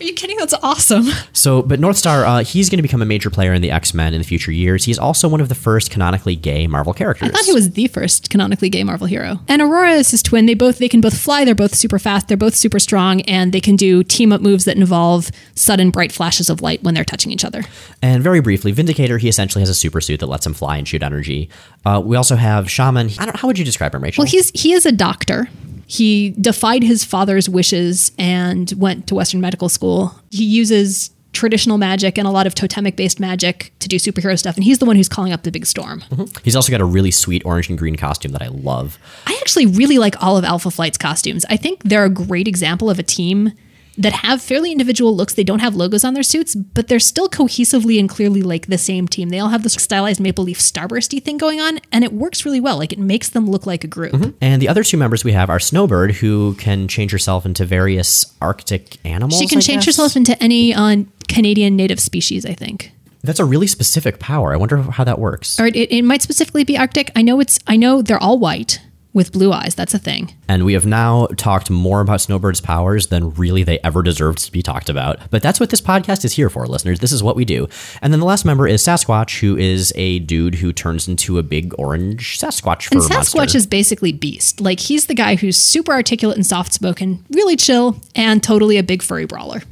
[0.00, 0.36] Are you kidding?
[0.38, 1.06] That's awesome.
[1.32, 3.94] So, but North Star, uh, he's going to become a major player in the X
[3.94, 4.84] Men in the future years.
[4.84, 7.28] He's also one of the first canonically gay Marvel characters.
[7.28, 9.40] I thought he was the first canonically gay Marvel hero.
[9.48, 10.46] And Aurora is his twin.
[10.46, 11.44] They both they can both fly.
[11.44, 12.28] They're both super fast.
[12.28, 16.12] They're both super strong, and they can do team up moves that involve sudden bright
[16.12, 17.62] flashes of light when they're touching each other.
[18.02, 20.86] And very briefly, Vindicator, he essentially has a super suit that lets him fly and
[20.86, 21.48] shoot energy.
[21.84, 23.10] Uh, we also have Shaman.
[23.18, 23.36] I don't.
[23.36, 24.22] How would you describe him, Rachel?
[24.22, 25.48] Well, he's he is a doctor.
[25.88, 30.14] He defied his father's wishes and went to Western medical school.
[30.30, 34.56] He uses traditional magic and a lot of totemic based magic to do superhero stuff,
[34.56, 36.00] and he's the one who's calling up the big storm.
[36.10, 36.24] Mm-hmm.
[36.44, 38.98] He's also got a really sweet orange and green costume that I love.
[39.26, 41.46] I actually really like all of Alpha Flight's costumes.
[41.48, 43.52] I think they're a great example of a team
[43.98, 45.34] that have fairly individual looks.
[45.34, 48.78] They don't have logos on their suits, but they're still cohesively and clearly like the
[48.78, 49.28] same team.
[49.28, 52.60] They all have this stylized maple leaf starbursty thing going on, and it works really
[52.60, 52.78] well.
[52.78, 54.36] Like it makes them look like a group.
[54.40, 58.24] And the other two members we have are Snowbird, who can change herself into various
[58.40, 59.38] Arctic animals.
[59.38, 59.96] She can I change guess?
[59.96, 62.92] herself into any uh, Canadian native species, I think.
[63.22, 64.54] That's a really specific power.
[64.54, 65.58] I wonder how that works.
[65.58, 67.10] Or it, it might specifically be Arctic.
[67.16, 67.58] I know it's.
[67.66, 68.80] I know they're all white
[69.12, 69.74] with blue eyes.
[69.74, 70.32] That's a thing.
[70.48, 74.52] And we have now talked more about Snowbird's powers than really they ever deserved to
[74.52, 75.18] be talked about.
[75.30, 77.00] But that's what this podcast is here for, listeners.
[77.00, 77.68] This is what we do.
[78.00, 81.42] And then the last member is Sasquatch, who is a dude who turns into a
[81.42, 83.58] big orange Sasquatch And Sasquatch monster.
[83.58, 84.60] is basically Beast.
[84.60, 88.82] Like he's the guy who's super articulate and soft spoken, really chill, and totally a
[88.82, 89.62] big furry brawler.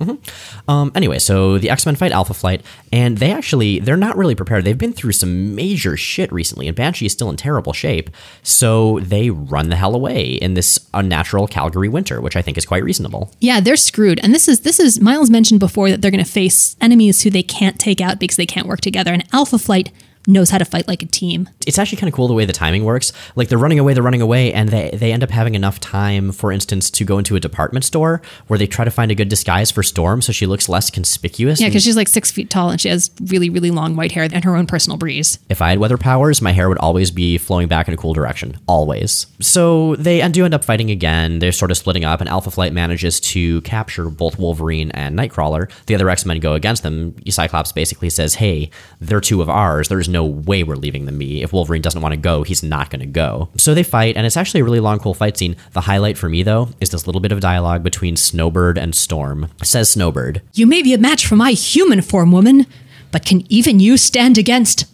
[0.69, 2.63] Um, anyway, so the X Men fight Alpha Flight,
[2.93, 4.65] and they actually they're not really prepared.
[4.65, 8.11] They've been through some major shit recently, and Banshee is still in terrible shape.
[8.43, 12.67] So they run the hell away in this unnatural Calgary winter, which I think is
[12.67, 13.31] quite reasonable.
[13.41, 14.21] Yeah, they're screwed.
[14.23, 17.31] And this is this is Miles mentioned before that they're going to face enemies who
[17.31, 19.13] they can't take out because they can't work together.
[19.13, 19.91] And Alpha Flight
[20.27, 21.49] knows how to fight like a team.
[21.67, 23.13] It's actually kind of cool the way the timing works.
[23.35, 26.33] Like they're running away, they're running away, and they they end up having enough time,
[26.33, 29.29] for instance, to go into a department store where they try to find a good
[29.29, 31.61] disguise for Storm, so she looks less conspicuous.
[31.61, 34.29] Yeah, because she's like six feet tall and she has really, really long white hair
[34.31, 35.39] and her own personal breeze.
[35.49, 38.13] If I had weather powers, my hair would always be flowing back in a cool
[38.13, 38.59] direction.
[38.67, 39.27] Always.
[39.41, 41.39] So they do end up fighting again.
[41.39, 45.71] They're sort of splitting up, and Alpha Flight manages to capture both Wolverine and Nightcrawler.
[45.87, 47.15] The other X Men go against them.
[47.29, 49.89] Cyclops basically says, Hey, they're two of ours.
[49.89, 51.43] There's no way we're leaving the be.
[51.43, 53.49] If Wolverine doesn't want to go, he's not going to go.
[53.57, 55.57] So they fight, and it's actually a really long, cool fight scene.
[55.73, 59.49] The highlight for me, though, is this little bit of dialogue between Snowbird and Storm.
[59.63, 62.67] Says Snowbird, You may be a match for my human form, woman,
[63.11, 64.87] but can even you stand against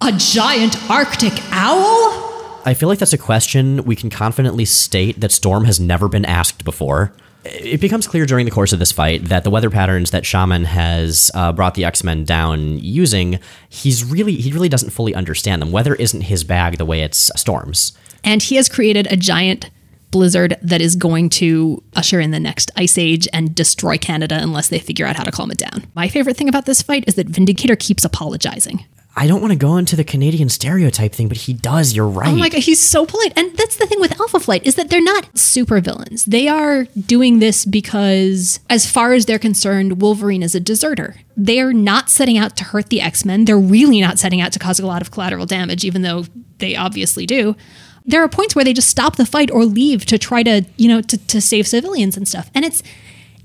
[0.00, 2.24] a giant Arctic owl?
[2.64, 6.24] I feel like that's a question we can confidently state that Storm has never been
[6.24, 7.12] asked before.
[7.48, 10.64] It becomes clear during the course of this fight that the weather patterns that Shaman
[10.64, 15.62] has uh, brought the X Men down using, he's really he really doesn't fully understand
[15.62, 15.72] them.
[15.72, 17.92] Weather isn't his bag the way it's Storm's.
[18.24, 19.70] And he has created a giant
[20.10, 24.68] blizzard that is going to usher in the next ice age and destroy Canada unless
[24.68, 25.84] they figure out how to calm it down.
[25.94, 28.84] My favorite thing about this fight is that Vindicator keeps apologizing.
[29.18, 31.96] I don't want to go into the Canadian stereotype thing, but he does.
[31.96, 32.28] You're right.
[32.28, 33.32] Oh my god, he's so polite.
[33.34, 36.26] And that's the thing with Alpha Flight is that they're not super villains.
[36.26, 41.16] They are doing this because as far as they're concerned, Wolverine is a deserter.
[41.34, 43.46] They're not setting out to hurt the X-Men.
[43.46, 46.24] They're really not setting out to cause a lot of collateral damage even though
[46.58, 47.56] they obviously do.
[48.04, 50.88] There are points where they just stop the fight or leave to try to, you
[50.88, 52.50] know, to, to save civilians and stuff.
[52.54, 52.82] And it's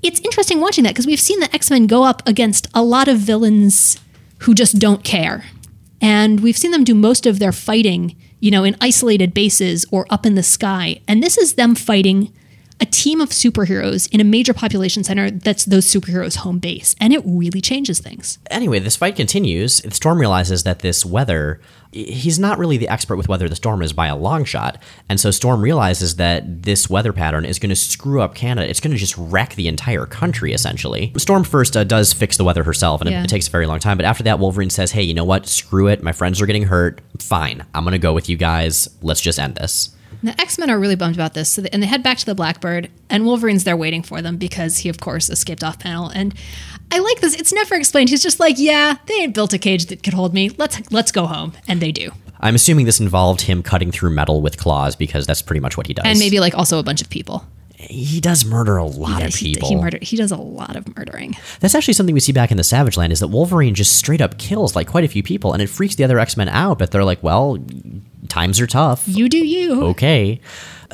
[0.02, 3.18] it's interesting watching that because we've seen the X-Men go up against a lot of
[3.18, 3.98] villains
[4.40, 5.44] who just don't care.
[6.02, 10.04] And we've seen them do most of their fighting you know, in isolated bases or
[10.10, 11.00] up in the sky.
[11.06, 12.32] And this is them fighting
[12.92, 16.94] team of superheroes in a major population center that's those superheroes' home base.
[17.00, 18.38] And it really changes things.
[18.50, 19.82] Anyway, this fight continues.
[19.94, 23.92] Storm realizes that this weather, he's not really the expert with weather the storm is
[23.92, 24.80] by a long shot.
[25.08, 28.68] And so Storm realizes that this weather pattern is going to screw up Canada.
[28.68, 31.12] It's going to just wreck the entire country, essentially.
[31.16, 33.20] Storm first uh, does fix the weather herself, and Yeah.
[33.20, 33.96] it, it takes a very long time.
[33.96, 35.46] But after that, Wolverine says, hey, you know what?
[35.46, 36.02] Screw it.
[36.02, 37.00] My friends are getting hurt.
[37.18, 37.64] Fine.
[37.74, 38.88] I'm going to go with you guys.
[39.02, 39.90] Let's just end this.
[40.22, 42.26] The X Men are really bummed about this, so they, and they head back to
[42.26, 46.08] the Blackbird, and Wolverine's there waiting for them because he, of course, escaped off panel.
[46.08, 46.34] And
[46.92, 48.10] I like this; it's never explained.
[48.10, 50.50] He's just like, "Yeah, they ain't built a cage that could hold me.
[50.50, 52.12] Let's let's go home," and they do.
[52.40, 55.86] I'm assuming this involved him cutting through metal with claws because that's pretty much what
[55.86, 56.04] he does.
[56.04, 57.46] And maybe like also a bunch of people.
[57.82, 59.68] He does murder a lot of He, people.
[59.68, 59.98] he murder.
[60.00, 61.36] He does a lot of murdering.
[61.60, 64.20] That's actually something we see back in the Savage Land is that Wolverine just straight
[64.20, 66.78] up kills like quite a few people, and it freaks the other X Men out.
[66.78, 67.58] But they're like, well,
[68.28, 69.04] times are tough.
[69.06, 69.82] You do you.
[69.86, 70.40] Okay.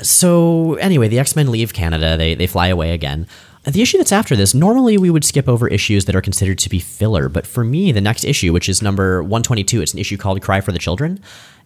[0.03, 2.17] So anyway, the X Men leave Canada.
[2.17, 3.27] They they fly away again.
[3.65, 6.71] The issue that's after this, normally we would skip over issues that are considered to
[6.71, 10.17] be filler, but for me, the next issue, which is number 122, it's an issue
[10.17, 11.21] called Cry for the Children.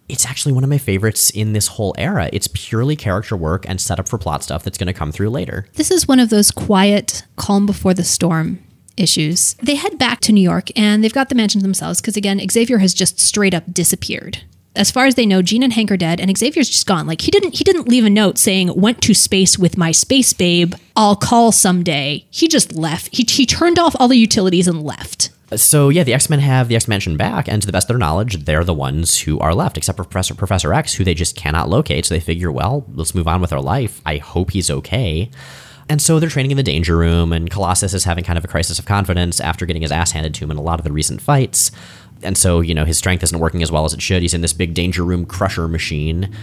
[0.09, 2.29] It's actually one of my favorites in this whole era.
[2.33, 5.65] It's purely character work and setup for plot stuff that's going to come through later.
[5.73, 8.61] This is one of those quiet, calm before the storm
[8.97, 9.55] issues.
[9.55, 12.79] They head back to New York and they've got the mansion themselves because, again, Xavier
[12.79, 14.43] has just straight up disappeared.
[14.75, 17.05] As far as they know, Jean and Hank are dead, and Xavier's just gone.
[17.05, 20.33] Like he didn't he didn't leave a note saying went to space with my space
[20.33, 20.73] babe.
[20.95, 22.25] I'll call someday.
[22.31, 23.15] He just left.
[23.15, 25.29] He he turned off all the utilities and left.
[25.55, 27.87] So yeah, the X Men have the X Mansion back, and to the best of
[27.89, 31.13] their knowledge, they're the ones who are left, except for Professor Professor X, who they
[31.13, 32.05] just cannot locate.
[32.05, 34.01] So they figure, well, let's move on with our life.
[34.05, 35.29] I hope he's okay.
[35.89, 38.47] And so they're training in the danger room, and Colossus is having kind of a
[38.47, 40.91] crisis of confidence after getting his ass handed to him in a lot of the
[40.91, 41.71] recent fights.
[42.21, 44.21] And so, you know, his strength isn't working as well as it should.
[44.21, 46.33] He's in this big danger room crusher machine.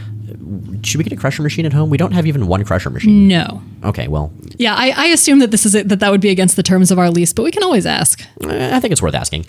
[0.82, 1.90] Should we get a crusher machine at home?
[1.90, 3.28] We don't have even one crusher machine.
[3.28, 3.62] No.
[3.84, 6.56] Okay, well, Yeah, I, I assume that this is it, that that would be against
[6.56, 8.20] the terms of our lease, but we can always ask.
[8.44, 9.46] I think it's worth asking.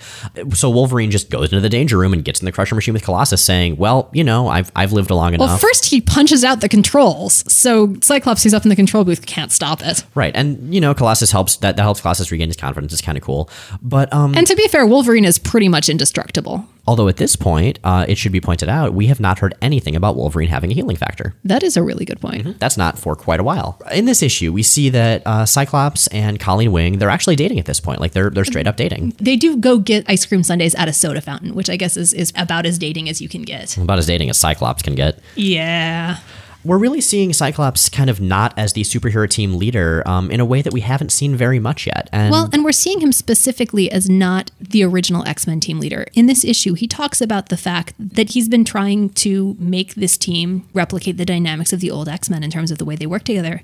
[0.54, 3.02] So Wolverine just goes into the danger room and gets in the crusher machine with
[3.04, 6.60] Colossus, saying, "Well, you know, I've I've lived long enough." Well, first he punches out
[6.62, 10.04] the controls, so Cyclops, who's up in the control booth, can't stop it.
[10.14, 12.92] right, and you know, Colossus helps that that helps Colossus regain his confidence.
[12.92, 13.50] It's kind of cool.
[13.82, 16.66] But um, And to be fair, Wolverine is pretty much indestructible.
[16.86, 19.96] Although at this point, uh, it should be pointed out, we have not heard anything
[19.96, 21.34] about Wolverine having a healing factor.
[21.44, 22.58] That is a really good point.
[22.58, 23.80] That's not for quite a while.
[23.92, 27.66] In this issue, we see that uh, Cyclops and Colleen Wing they're actually dating at
[27.66, 28.00] this point.
[28.00, 29.14] Like they're they're straight up dating.
[29.18, 32.12] They do go get ice cream sundaes at a soda fountain, which I guess is,
[32.12, 33.76] is about as dating as you can get.
[33.76, 35.18] About as dating as Cyclops can get.
[35.34, 36.18] Yeah.
[36.64, 40.44] We're really seeing Cyclops kind of not as the superhero team leader um, in a
[40.44, 42.08] way that we haven't seen very much yet.
[42.12, 46.06] And Well, and we're seeing him specifically as not the original X Men team leader.
[46.14, 50.16] In this issue, he talks about the fact that he's been trying to make this
[50.16, 53.06] team replicate the dynamics of the old X Men in terms of the way they
[53.06, 53.62] work together,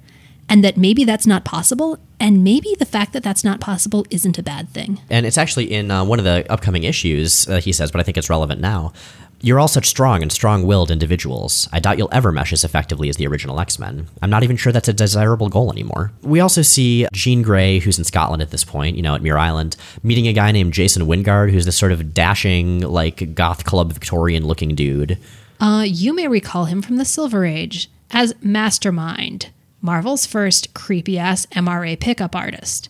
[0.48, 4.38] and that maybe that's not possible, and maybe the fact that that's not possible isn't
[4.38, 5.00] a bad thing.
[5.10, 8.02] and it's actually in uh, one of the upcoming issues, uh, he says, but I
[8.02, 8.92] think it's relevant now.
[9.40, 11.68] You're all such strong and strong willed individuals.
[11.72, 14.08] I doubt you'll ever mesh as effectively as the original X Men.
[14.20, 16.12] I'm not even sure that's a desirable goal anymore.
[16.22, 19.38] We also see Jean Grey, who's in Scotland at this point, you know, at Muir
[19.38, 23.92] Island, meeting a guy named Jason Wyngarde, who's this sort of dashing, like, goth club
[23.92, 25.18] Victorian looking dude.
[25.60, 31.46] Uh, you may recall him from the Silver Age as Mastermind, Marvel's first creepy ass
[31.46, 32.88] MRA pickup artist.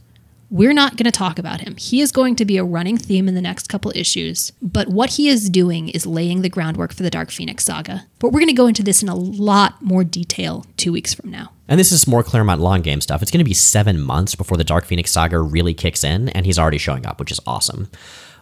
[0.50, 1.76] We're not going to talk about him.
[1.76, 5.10] He is going to be a running theme in the next couple issues, but what
[5.10, 8.06] he is doing is laying the groundwork for the Dark Phoenix saga.
[8.18, 11.30] But we're going to go into this in a lot more detail two weeks from
[11.30, 11.52] now.
[11.68, 13.20] And this is more Claremont long game stuff.
[13.20, 16.46] It's going to be seven months before the Dark Phoenix saga really kicks in, and
[16.46, 17.90] he's already showing up, which is awesome.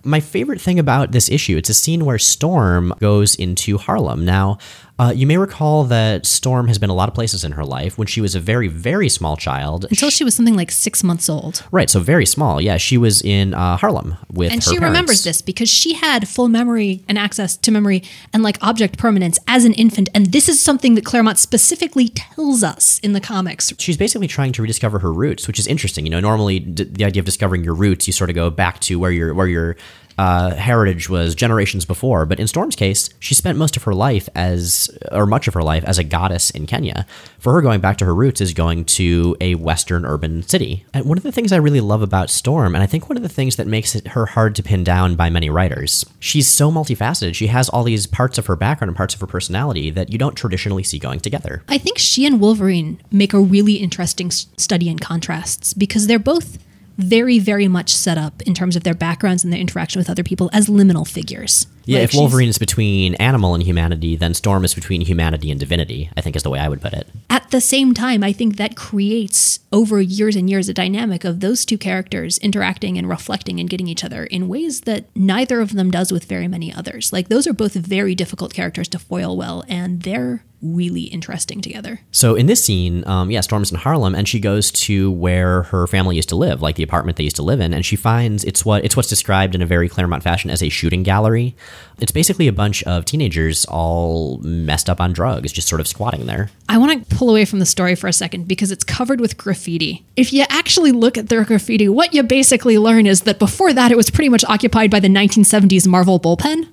[0.04, 4.24] My favorite thing about this issue, it's a scene where Storm goes into Harlem.
[4.24, 4.58] Now,
[4.98, 7.98] uh, you may recall that Storm has been a lot of places in her life.
[7.98, 11.28] When she was a very, very small child, Until she was something like six months
[11.28, 11.62] old.
[11.70, 11.90] right?
[11.90, 12.60] So very small.
[12.62, 16.48] Yeah, she was in uh, Harlem with And she remembers this because she had full
[16.48, 20.08] memory and access to memory and like object permanence as an infant.
[20.14, 23.74] And this is something that Claremont specifically tells us in the comics.
[23.78, 26.06] she's basically trying to rediscover her roots, which is interesting.
[26.06, 28.80] You know, normally d- the idea of discovering your roots, you sort of go back
[28.80, 29.76] to where your where your
[30.18, 32.26] uh, heritage was generations before.
[32.26, 35.62] But in Storm's case, she spent most of her life as, or much of her
[35.62, 37.06] life as a goddess in Kenya.
[37.38, 40.84] For her, going back to her roots is going to a Western urban city.
[40.94, 43.22] And one of the things I really love about Storm, and I think one of
[43.22, 47.34] the things that makes her hard to pin down by many writers, she's so multifaceted.
[47.34, 50.18] She has all these parts of her background and parts of her personality that you
[50.18, 51.62] don't traditionally see going together.
[51.68, 56.58] I think she and Wolverine make a really interesting study in contrasts because they're both
[56.98, 60.22] very, very much set up in terms of their backgrounds and their interaction with other
[60.22, 61.66] people as liminal figures.
[61.84, 65.60] Yeah, Like, if Wolverine is between animal and humanity, then Storm is between humanity and
[65.60, 67.06] divinity, I think is the way I would put it.
[67.30, 71.38] At the same time, I think that creates over years and years a dynamic of
[71.40, 75.74] those two characters interacting and reflecting and getting each other in ways that neither of
[75.74, 77.12] them does with very many others.
[77.12, 82.00] Like those are both very difficult characters to foil well, and they're really interesting together.
[82.10, 85.86] So in this scene, um, yeah, Storm's in Harlem, and she goes to where her
[85.86, 88.44] family used to live, like the apartment they used to live in, and she finds
[88.44, 91.54] it's what it's what's described in a very Claremont fashion as a shooting gallery.
[91.98, 96.26] It's basically a bunch of teenagers all messed up on drugs, just sort of squatting
[96.26, 96.50] there.
[96.68, 99.36] I want to pull away from the story for a second because it's covered with
[99.36, 100.04] graffiti.
[100.16, 103.90] If you actually look at their graffiti, what you basically learn is that before that,
[103.90, 106.68] it was pretty much occupied by the 1970s Marvel bullpen.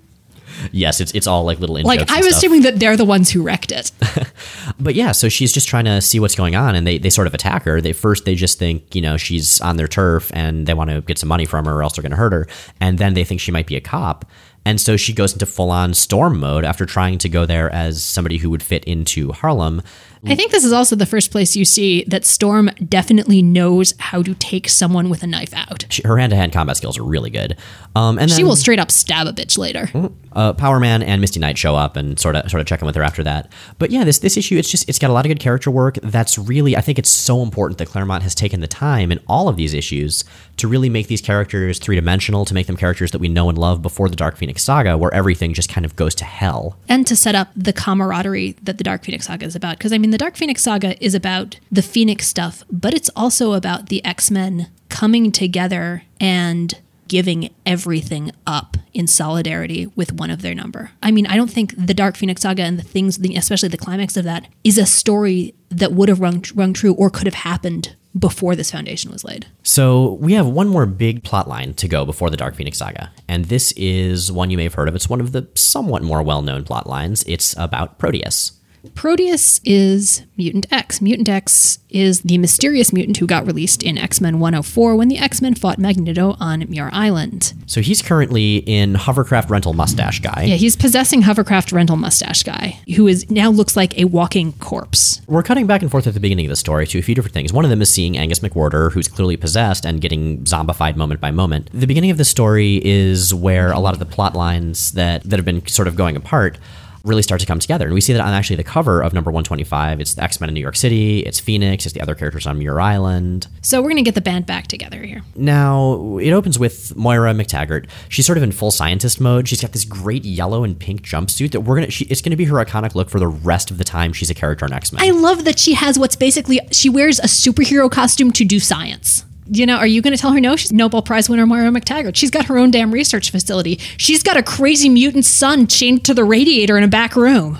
[0.72, 3.72] Yes, it's it's all like little Like, I'm assuming that they're the ones who wrecked
[3.72, 3.92] it.
[4.80, 7.28] But yeah, so she's just trying to see what's going on, and they, they sort
[7.28, 7.82] of attack her.
[7.82, 11.02] They first they just think you know she's on their turf, and they want to
[11.02, 12.48] get some money from her, or else they're going to hurt her.
[12.80, 14.26] And then they think she might be a cop,
[14.66, 18.04] and so she goes into full on storm mode after trying to go there as
[18.04, 19.82] somebody who would fit into Harlem.
[20.26, 24.22] I think this is also the first place you see that Storm definitely knows how
[24.24, 25.86] to take someone with a knife out.
[25.90, 27.58] She, her hand to hand combat skills are really good.
[27.96, 29.90] Um, and then She will straight up stab a bitch later.
[30.32, 32.86] uh, Power Man and Misty Knight show up and sort of sort of check in
[32.86, 33.52] with her after that.
[33.80, 35.96] But yeah, this this issue it's just it's got a lot of good character work.
[36.02, 39.50] That's really I think it's so important that Claremont has taken the time in all
[39.50, 40.24] of these issues
[40.58, 43.58] to really make these characters three dimensional, to make them characters that we know and
[43.58, 46.78] love before the Dark Phoenix saga, where everything just kind of goes to hell.
[46.88, 49.78] and to set up the camaraderie that the Dark Phoenix saga is about.
[49.78, 53.54] Because I mean, the Dark Phoenix saga is about the Phoenix stuff, but it's also
[53.54, 60.42] about the X Men coming together and giving everything up in solidarity with one of
[60.42, 60.92] their number.
[61.02, 64.16] I mean, I don't think the Dark Phoenix saga and the things, especially the climax
[64.18, 67.96] of that, is a story that would have rung, rung true or could have happened
[68.18, 69.48] before this foundation was laid.
[69.64, 73.12] So we have one more big plot line to go before the Dark Phoenix saga,
[73.28, 74.96] and this is one you may have heard of.
[74.96, 77.24] It's one of the somewhat more well known plot lines.
[77.28, 78.60] It's about Proteus.
[78.96, 81.02] Proteus is Mutant X.
[81.02, 85.18] Mutant X is the mysterious mutant who got released in X Men 104 when the
[85.18, 87.54] X Men fought Magneto on Muir Island.
[87.66, 90.44] So he's currently in Hovercraft Rental Mustache Guy.
[90.44, 95.22] Yeah, he's possessing Hovercraft rental mustache guy, who is now looks like a walking corpse.
[95.28, 97.34] We're cutting back and forth at the beginning of the story to a few different
[97.34, 97.54] things.
[97.54, 101.32] One of them is seeing Angus MacWhirter, who's clearly possessed and getting zombified moment by
[101.32, 101.70] moment.
[101.74, 105.38] The beginning of the story is where a lot of the plot lines that, that
[105.38, 106.58] have been sort of going apart
[107.04, 107.86] really start to come together.
[107.86, 110.00] And we see that on actually the cover of number 125.
[110.00, 112.58] It's the X Men in New York City, it's Phoenix, it's the other characters on
[112.58, 113.48] Muir Island.
[113.62, 115.22] So we're gonna get the band back together here.
[115.36, 117.90] Now, it opens with Moira McTaggart.
[118.08, 119.50] She's sort of in full scientist mode.
[119.50, 121.88] She's got this great yellow and pink jumpsuit that we're gonna.
[121.90, 124.64] It's gonna be her iconic look for the rest of the time she's a character
[124.66, 125.04] on X Men.
[125.04, 129.26] I love that she has what's basically she wears a superhero costume to do science.
[129.52, 130.56] You know, are you going to tell her no?
[130.56, 132.16] She's Nobel Prize winner Moira McTaggart.
[132.16, 133.78] She's got her own damn research facility.
[133.98, 137.58] She's got a crazy mutant son chained to the radiator in a back room.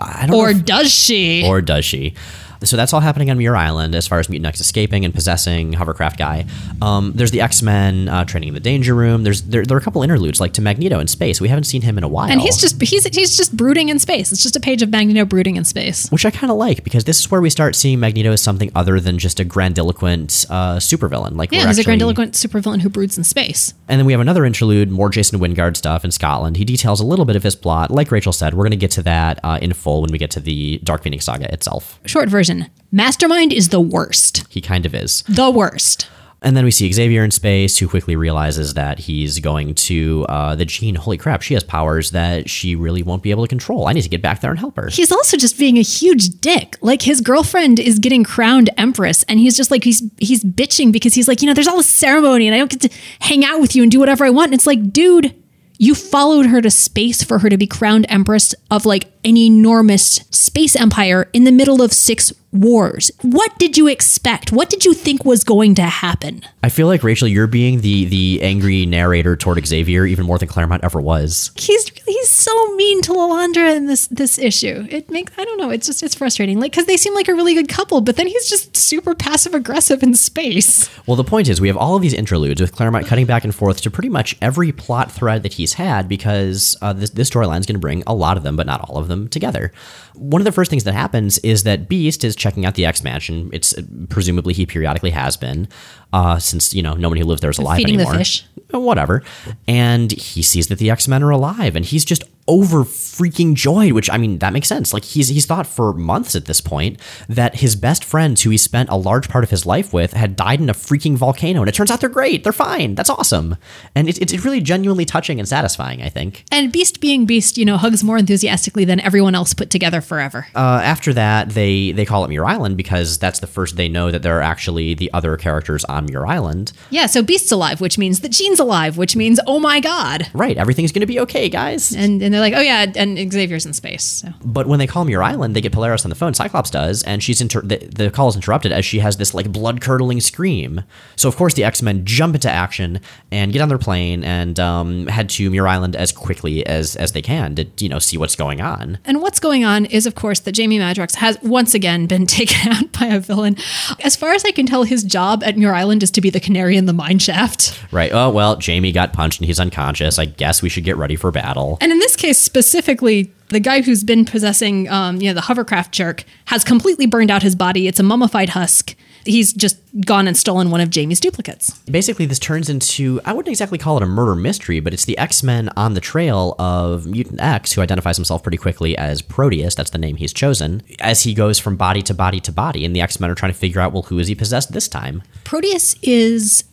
[0.00, 1.44] I don't Or if- does she?
[1.46, 2.14] or does she?
[2.62, 5.72] So that's all happening on Muir Island as far as Mutant X escaping and possessing
[5.72, 6.44] Hovercraft Guy.
[6.82, 9.22] Um, there's the X Men uh, training in the Danger Room.
[9.24, 11.40] There's there, there are a couple interludes like to Magneto in space.
[11.40, 13.98] We haven't seen him in a while, and he's just he's he's just brooding in
[13.98, 14.30] space.
[14.32, 16.08] It's just a page of Magneto brooding in space.
[16.10, 18.70] which I kind of like because this is where we start seeing Magneto as something
[18.74, 21.36] other than just a grandiloquent uh, supervillain.
[21.36, 23.72] Like Yeah, he's a actually- grandiloquent supervillain who broods in space.
[23.88, 26.56] And then we have another interlude, more Jason Wyngarde stuff in Scotland.
[26.56, 27.90] He details a little bit of his plot.
[27.90, 30.30] Like Rachel said, we're going to get to that uh, in full when we get
[30.32, 31.98] to the Dark Phoenix saga itself.
[32.04, 32.49] Short version:
[32.92, 34.44] Mastermind is the worst.
[34.48, 35.22] He kind of is.
[35.28, 36.08] The worst.
[36.42, 40.54] And then we see Xavier in space, who quickly realizes that he's going to uh,
[40.54, 40.94] the Jean.
[40.94, 43.88] Holy crap, she has powers that she really won't be able to control.
[43.88, 44.88] I need to get back there and help her.
[44.88, 46.78] He's also just being a huge dick.
[46.80, 51.12] Like his girlfriend is getting crowned empress, and he's just like he's he's bitching because
[51.12, 53.60] he's like, you know, there's all this ceremony, and I don't get to hang out
[53.60, 54.46] with you and do whatever I want.
[54.46, 55.34] And it's like, dude,
[55.76, 60.16] you followed her to space for her to be crowned empress of like an enormous
[60.30, 63.10] space empire in the middle of six wars.
[63.22, 64.52] What did you expect?
[64.52, 66.42] What did you think was going to happen?
[66.62, 70.48] I feel like Rachel, you're being the the angry narrator toward Xavier even more than
[70.48, 71.52] Claremont ever was.
[71.56, 74.86] He's he's so mean to Lilandra in this this issue.
[74.90, 75.70] It makes I don't know.
[75.70, 76.58] It's just it's frustrating.
[76.60, 79.54] Like because they seem like a really good couple, but then he's just super passive
[79.54, 80.88] aggressive in space.
[81.06, 83.54] Well, the point is, we have all of these interludes with Claremont cutting back and
[83.54, 87.60] forth to pretty much every plot thread that he's had because uh, this, this storyline
[87.60, 89.72] is going to bring a lot of them, but not all of them, together.
[90.14, 93.02] One of the first things that happens is that Beast is checking out the X
[93.02, 93.50] Mansion.
[93.52, 93.74] It's
[94.08, 95.68] presumably he periodically has been,
[96.12, 98.18] uh, since you know no one who lives there is alive Feeding the anymore.
[98.18, 98.44] fish.
[98.72, 99.22] Uh, Whatever,
[99.66, 103.92] and he sees that the X Men are alive, and he's just over freaking joyed,
[103.92, 104.92] which I mean, that makes sense.
[104.92, 108.56] Like he's he's thought for months at this point that his best friends who he
[108.56, 111.60] spent a large part of his life with had died in a freaking volcano.
[111.60, 112.42] And it turns out they're great.
[112.42, 112.96] They're fine.
[112.96, 113.56] That's awesome.
[113.94, 116.44] And it, it's really genuinely touching and satisfying, I think.
[116.50, 120.46] And Beast being Beast, you know, hugs more enthusiastically than everyone else put together forever.
[120.54, 124.10] Uh, after that, they they call it Muir Island because that's the first they know
[124.10, 126.72] that there are actually the other characters on Muir Island.
[126.90, 130.28] Yeah, so Beast's alive, which means that Jean's alive, which means, oh my God.
[130.34, 131.92] Right, everything's going to be okay, guys.
[131.92, 134.04] And, and they're like, oh yeah, and Xavier's in space.
[134.04, 134.28] So.
[134.44, 136.34] But when they call Muir Island, they get Polaris on the phone.
[136.34, 139.50] Cyclops does, and she's inter- the, the call is interrupted as she has this like
[139.52, 140.82] blood curdling scream.
[141.16, 144.58] So of course the X Men jump into action and get on their plane and
[144.58, 148.16] um, head to Muir Island as quickly as as they can to you know see
[148.16, 148.98] what's going on.
[149.04, 152.72] And what's going on is, of course, that Jamie Madrox has once again been taken
[152.72, 153.56] out by a villain.
[154.04, 156.40] As far as I can tell, his job at Muir Island is to be the
[156.40, 157.78] canary in the mine shaft.
[157.92, 158.12] Right.
[158.12, 160.18] Oh well, Jamie got punched and he's unconscious.
[160.18, 161.78] I guess we should get ready for battle.
[161.80, 165.92] And in this case specifically, the guy who's been possessing, um, you know, the hovercraft
[165.92, 167.88] jerk has completely burned out his body.
[167.88, 168.94] It's a mummified husk.
[169.24, 171.78] He's just gone and stolen one of Jamie's duplicates.
[171.80, 175.18] Basically, this turns into I wouldn't exactly call it a murder mystery, but it's the
[175.18, 179.74] X Men on the trail of Mutant X, who identifies himself pretty quickly as Proteus.
[179.74, 180.82] That's the name he's chosen.
[181.00, 183.52] As he goes from body to body to body, and the X Men are trying
[183.52, 185.22] to figure out, well, who is he possessed this time?
[185.44, 186.64] Proteus is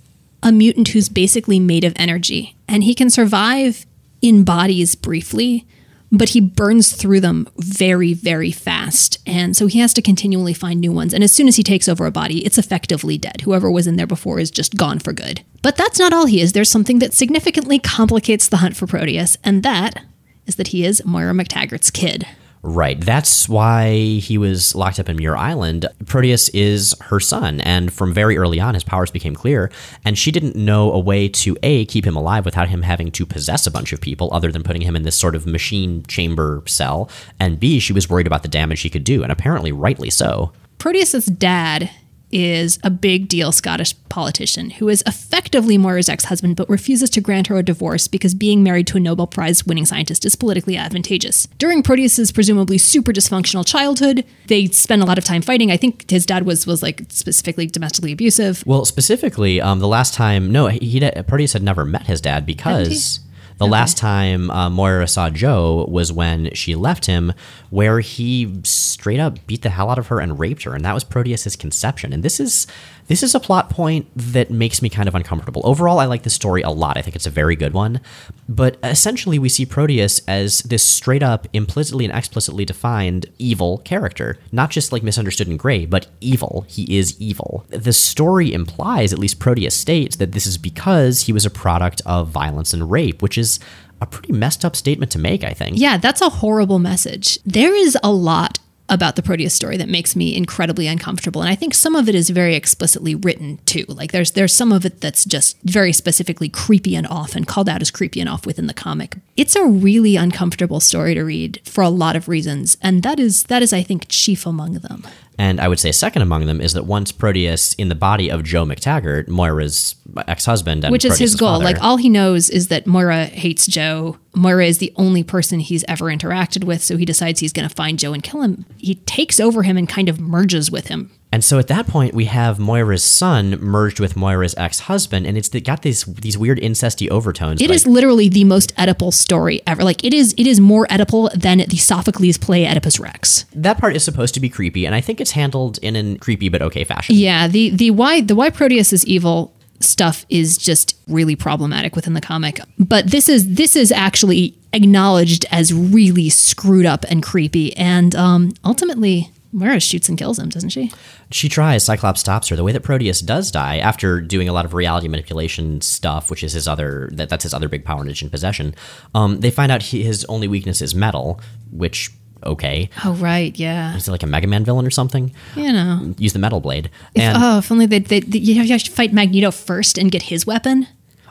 [0.43, 3.85] a mutant who's basically made of energy, and he can survive
[4.21, 5.65] in bodies briefly
[6.11, 9.19] but he burns through them very, very fast.
[9.25, 11.13] And so he has to continually find new ones.
[11.13, 13.41] And as soon as he takes over a body, it's effectively dead.
[13.41, 15.41] Whoever was in there before is just gone for good.
[15.61, 16.53] But that's not all he is.
[16.53, 20.03] There's something that significantly complicates the hunt for Proteus, and that
[20.45, 22.25] is that he is Moira McTaggart's kid.
[22.63, 22.99] Right.
[22.99, 25.85] That's why he was locked up in Muir Island.
[26.05, 29.71] Proteus is her son, and from very early on, his powers became clear,
[30.03, 33.25] and she didn't know a way to A, keep him alive without him having to
[33.25, 36.63] possess a bunch of people other than putting him in this sort of machine chamber
[36.65, 40.09] cell, and B, she was worried about the damage he could do, and apparently rightly
[40.09, 40.51] so.
[40.77, 41.89] Proteus's dad
[42.31, 47.21] is a big deal Scottish politician who is effectively Moira's ex husband but refuses to
[47.21, 50.75] grant her a divorce because being married to a Nobel Prize winning scientist is politically
[50.75, 51.47] advantageous.
[51.57, 55.71] During Proteus's presumably super dysfunctional childhood, they spend a lot of time fighting.
[55.71, 58.63] I think his dad was was like specifically domestically abusive.
[58.65, 62.45] Well, specifically, um, the last time, no, he, he Proteus had never met his dad
[62.45, 63.19] because.
[63.57, 63.71] The okay.
[63.71, 67.33] last time uh, Moira saw Joe was when she left him,
[67.69, 70.93] where he straight up beat the hell out of her and raped her, and that
[70.93, 72.13] was Proteus's conception.
[72.13, 72.67] And this is
[73.07, 75.61] this is a plot point that makes me kind of uncomfortable.
[75.65, 76.97] Overall, I like the story a lot.
[76.97, 78.01] I think it's a very good one.
[78.47, 84.37] But essentially, we see Proteus as this straight up, implicitly and explicitly defined evil character.
[84.51, 86.65] Not just like misunderstood and gray, but evil.
[86.67, 87.65] He is evil.
[87.69, 92.01] The story implies, at least Proteus states, that this is because he was a product
[92.05, 93.59] of violence and rape, which is
[94.01, 95.77] a pretty messed up statement to make, I think.
[95.79, 97.39] Yeah, that's a horrible message.
[97.43, 98.59] There is a lot
[98.89, 101.41] about the Proteus story that makes me incredibly uncomfortable.
[101.41, 103.85] And I think some of it is very explicitly written too.
[103.87, 107.69] Like there's there's some of it that's just very specifically creepy and off and called
[107.69, 109.17] out as creepy and off within the comic.
[109.35, 113.43] It's a really uncomfortable story to read for a lot of reasons, and that is
[113.43, 115.05] that is I think chief among them.
[115.37, 118.43] And I would say second among them is that once Proteus in the body of
[118.43, 119.95] Joe McTaggart, Moira's
[120.27, 121.49] ex-husband, which is his goal.
[121.55, 124.17] father, like all he knows is that Moira hates Joe.
[124.35, 127.73] Moira is the only person he's ever interacted with, so he decides he's going to
[127.73, 128.65] find Joe and kill him.
[128.77, 132.13] He takes over him and kind of merges with him and so at that point,
[132.13, 137.09] we have Moira's son merged with Moira's ex-husband, and it's got these these weird incesty
[137.09, 137.61] overtones.
[137.61, 139.83] It like, is literally the most Oedipal story ever.
[139.83, 143.45] Like it is, it is more Oedipal than the Sophocles play Oedipus Rex.
[143.53, 146.47] That part is supposed to be creepy, and I think it's handled in a creepy
[146.47, 147.15] but okay fashion.
[147.15, 152.13] Yeah, the the why the why Proteus is evil stuff is just really problematic within
[152.13, 152.61] the comic.
[152.79, 158.53] But this is this is actually acknowledged as really screwed up and creepy, and um,
[158.63, 160.91] ultimately Moira shoots and kills him, doesn't she?
[161.31, 161.83] She tries.
[161.83, 162.55] Cyclops stops her.
[162.55, 166.43] The way that Proteus does die, after doing a lot of reality manipulation stuff, which
[166.43, 168.75] is his other that, that's his other big power niche in possession.
[169.15, 171.39] Um, they find out he, his only weakness is metal,
[171.71, 172.11] which
[172.43, 172.89] okay.
[173.05, 173.95] Oh right, yeah.
[173.95, 175.33] Is he like a Mega Man villain or something?
[175.55, 176.89] You know, use the metal blade.
[177.15, 180.23] If, and, oh, if only they, they you have to fight Magneto first and get
[180.23, 180.87] his weapon.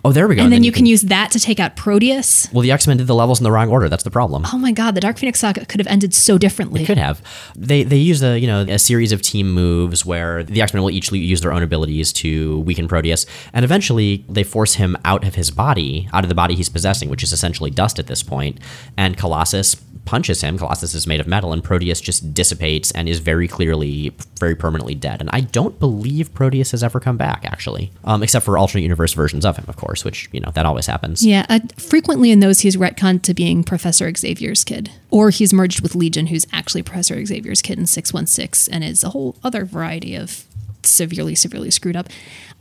[0.06, 0.42] Oh, there we go.
[0.42, 2.48] And, then, then, you can, can, use that to take out Proteus.
[2.52, 3.88] Well, the X Men did the levels in the wrong order.
[3.88, 4.44] That's the problem.
[4.52, 6.84] Oh my god, the Dark Phoenix saga could have ended so differently.
[6.84, 7.20] It could have.
[7.56, 10.84] They they use a you know a series of team moves where the X Men
[10.84, 15.26] will each use their own abilities to weaken Proteus, and eventually they force him out
[15.26, 18.22] of his body, out of the body he's possessing, which is essentially dust at this
[18.22, 18.60] point.
[18.96, 19.74] And Colossus
[20.06, 20.56] punches him.
[20.56, 24.94] Colossus is made of metal, and Proteus just dissipates and is very clearly, very permanently
[24.94, 25.20] dead.
[25.20, 29.12] And I don't believe Proteus has ever come back, actually, um, except for alternate universe
[29.12, 30.06] versions of him, of course.
[30.06, 31.26] which, you know, that always happens.
[31.26, 35.80] Yeah, uh, frequently in those he's retconned to being Professor Xavier's kid, or he's merged
[35.80, 39.36] with Legion, who's actually Professor Xavier's kid in six one six, and is a whole
[39.42, 40.44] other variety of
[40.84, 42.08] severely, severely screwed up.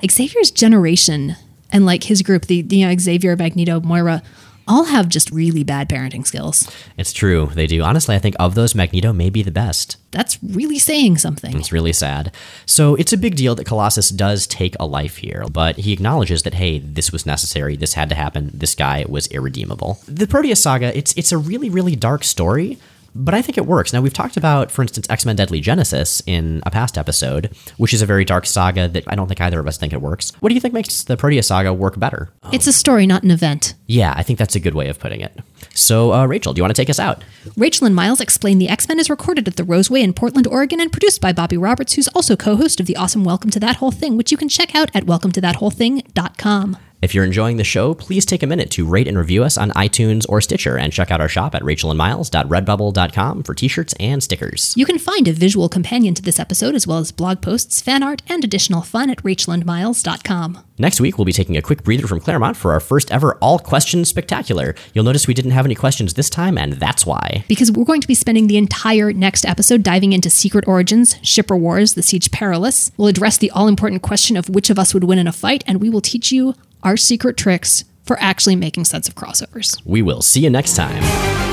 [0.10, 1.36] Xavier's generation
[1.72, 4.24] and like his group, the you know Xavier, Magneto, Moira,
[4.68, 6.70] all have just really bad parenting skills.
[6.98, 7.52] It's true.
[7.54, 7.82] They do.
[7.82, 9.98] Honestly, I think of those, Magneto may be the best.
[10.12, 11.58] That's really saying something.
[11.58, 12.32] It's really sad.
[12.66, 16.44] So it's a big deal that Colossus does take a life here, but he acknowledges
[16.44, 17.76] that hey, this was necessary.
[17.76, 18.52] This had to happen.
[18.54, 20.00] This guy was irredeemable.
[20.08, 20.98] The Proteus saga.
[20.98, 22.78] It's it's a really really dark story.
[23.18, 23.94] But I think it works.
[23.94, 27.94] Now, we've talked about, for instance, X Men Deadly Genesis in a past episode, which
[27.94, 30.34] is a very dark saga that I don't think either of us think it works.
[30.42, 32.30] What do you think makes the Proteus saga work better?
[32.52, 33.74] It's a story, not an event.
[33.88, 35.40] Yeah, I think that's a good way of putting it.
[35.74, 37.24] So, uh, Rachel, do you want to take us out?
[37.56, 40.82] Rachel and Miles Explain the X Men is recorded at the Roseway in Portland, Oregon,
[40.82, 43.78] and produced by Bobby Roberts, who's also co host of the awesome Welcome to That
[43.78, 46.78] Whole Thing, which you can check out at welcometothatwholething.com.
[47.06, 49.70] If you're enjoying the show, please take a minute to rate and review us on
[49.74, 54.74] iTunes or Stitcher and check out our shop at rachelandmiles.redbubble.com for t-shirts and stickers.
[54.76, 58.02] You can find a visual companion to this episode as well as blog posts, fan
[58.02, 60.64] art, and additional fun at rachelandmiles.com.
[60.80, 63.60] Next week, we'll be taking a quick breather from Claremont for our first ever all
[63.60, 64.74] questions spectacular.
[64.96, 67.46] You'll notice we didn't have any questions this time, and that's why.
[67.48, 71.56] Because we're going to be spending the entire next episode diving into Secret Origins, Shipper
[71.56, 72.92] Wars, The Siege Perilous.
[72.98, 75.64] We'll address the all important question of which of us would win in a fight,
[75.68, 76.56] and we will teach you
[76.86, 79.82] our secret tricks for actually making sense of crossovers.
[79.86, 81.45] We will see you next time.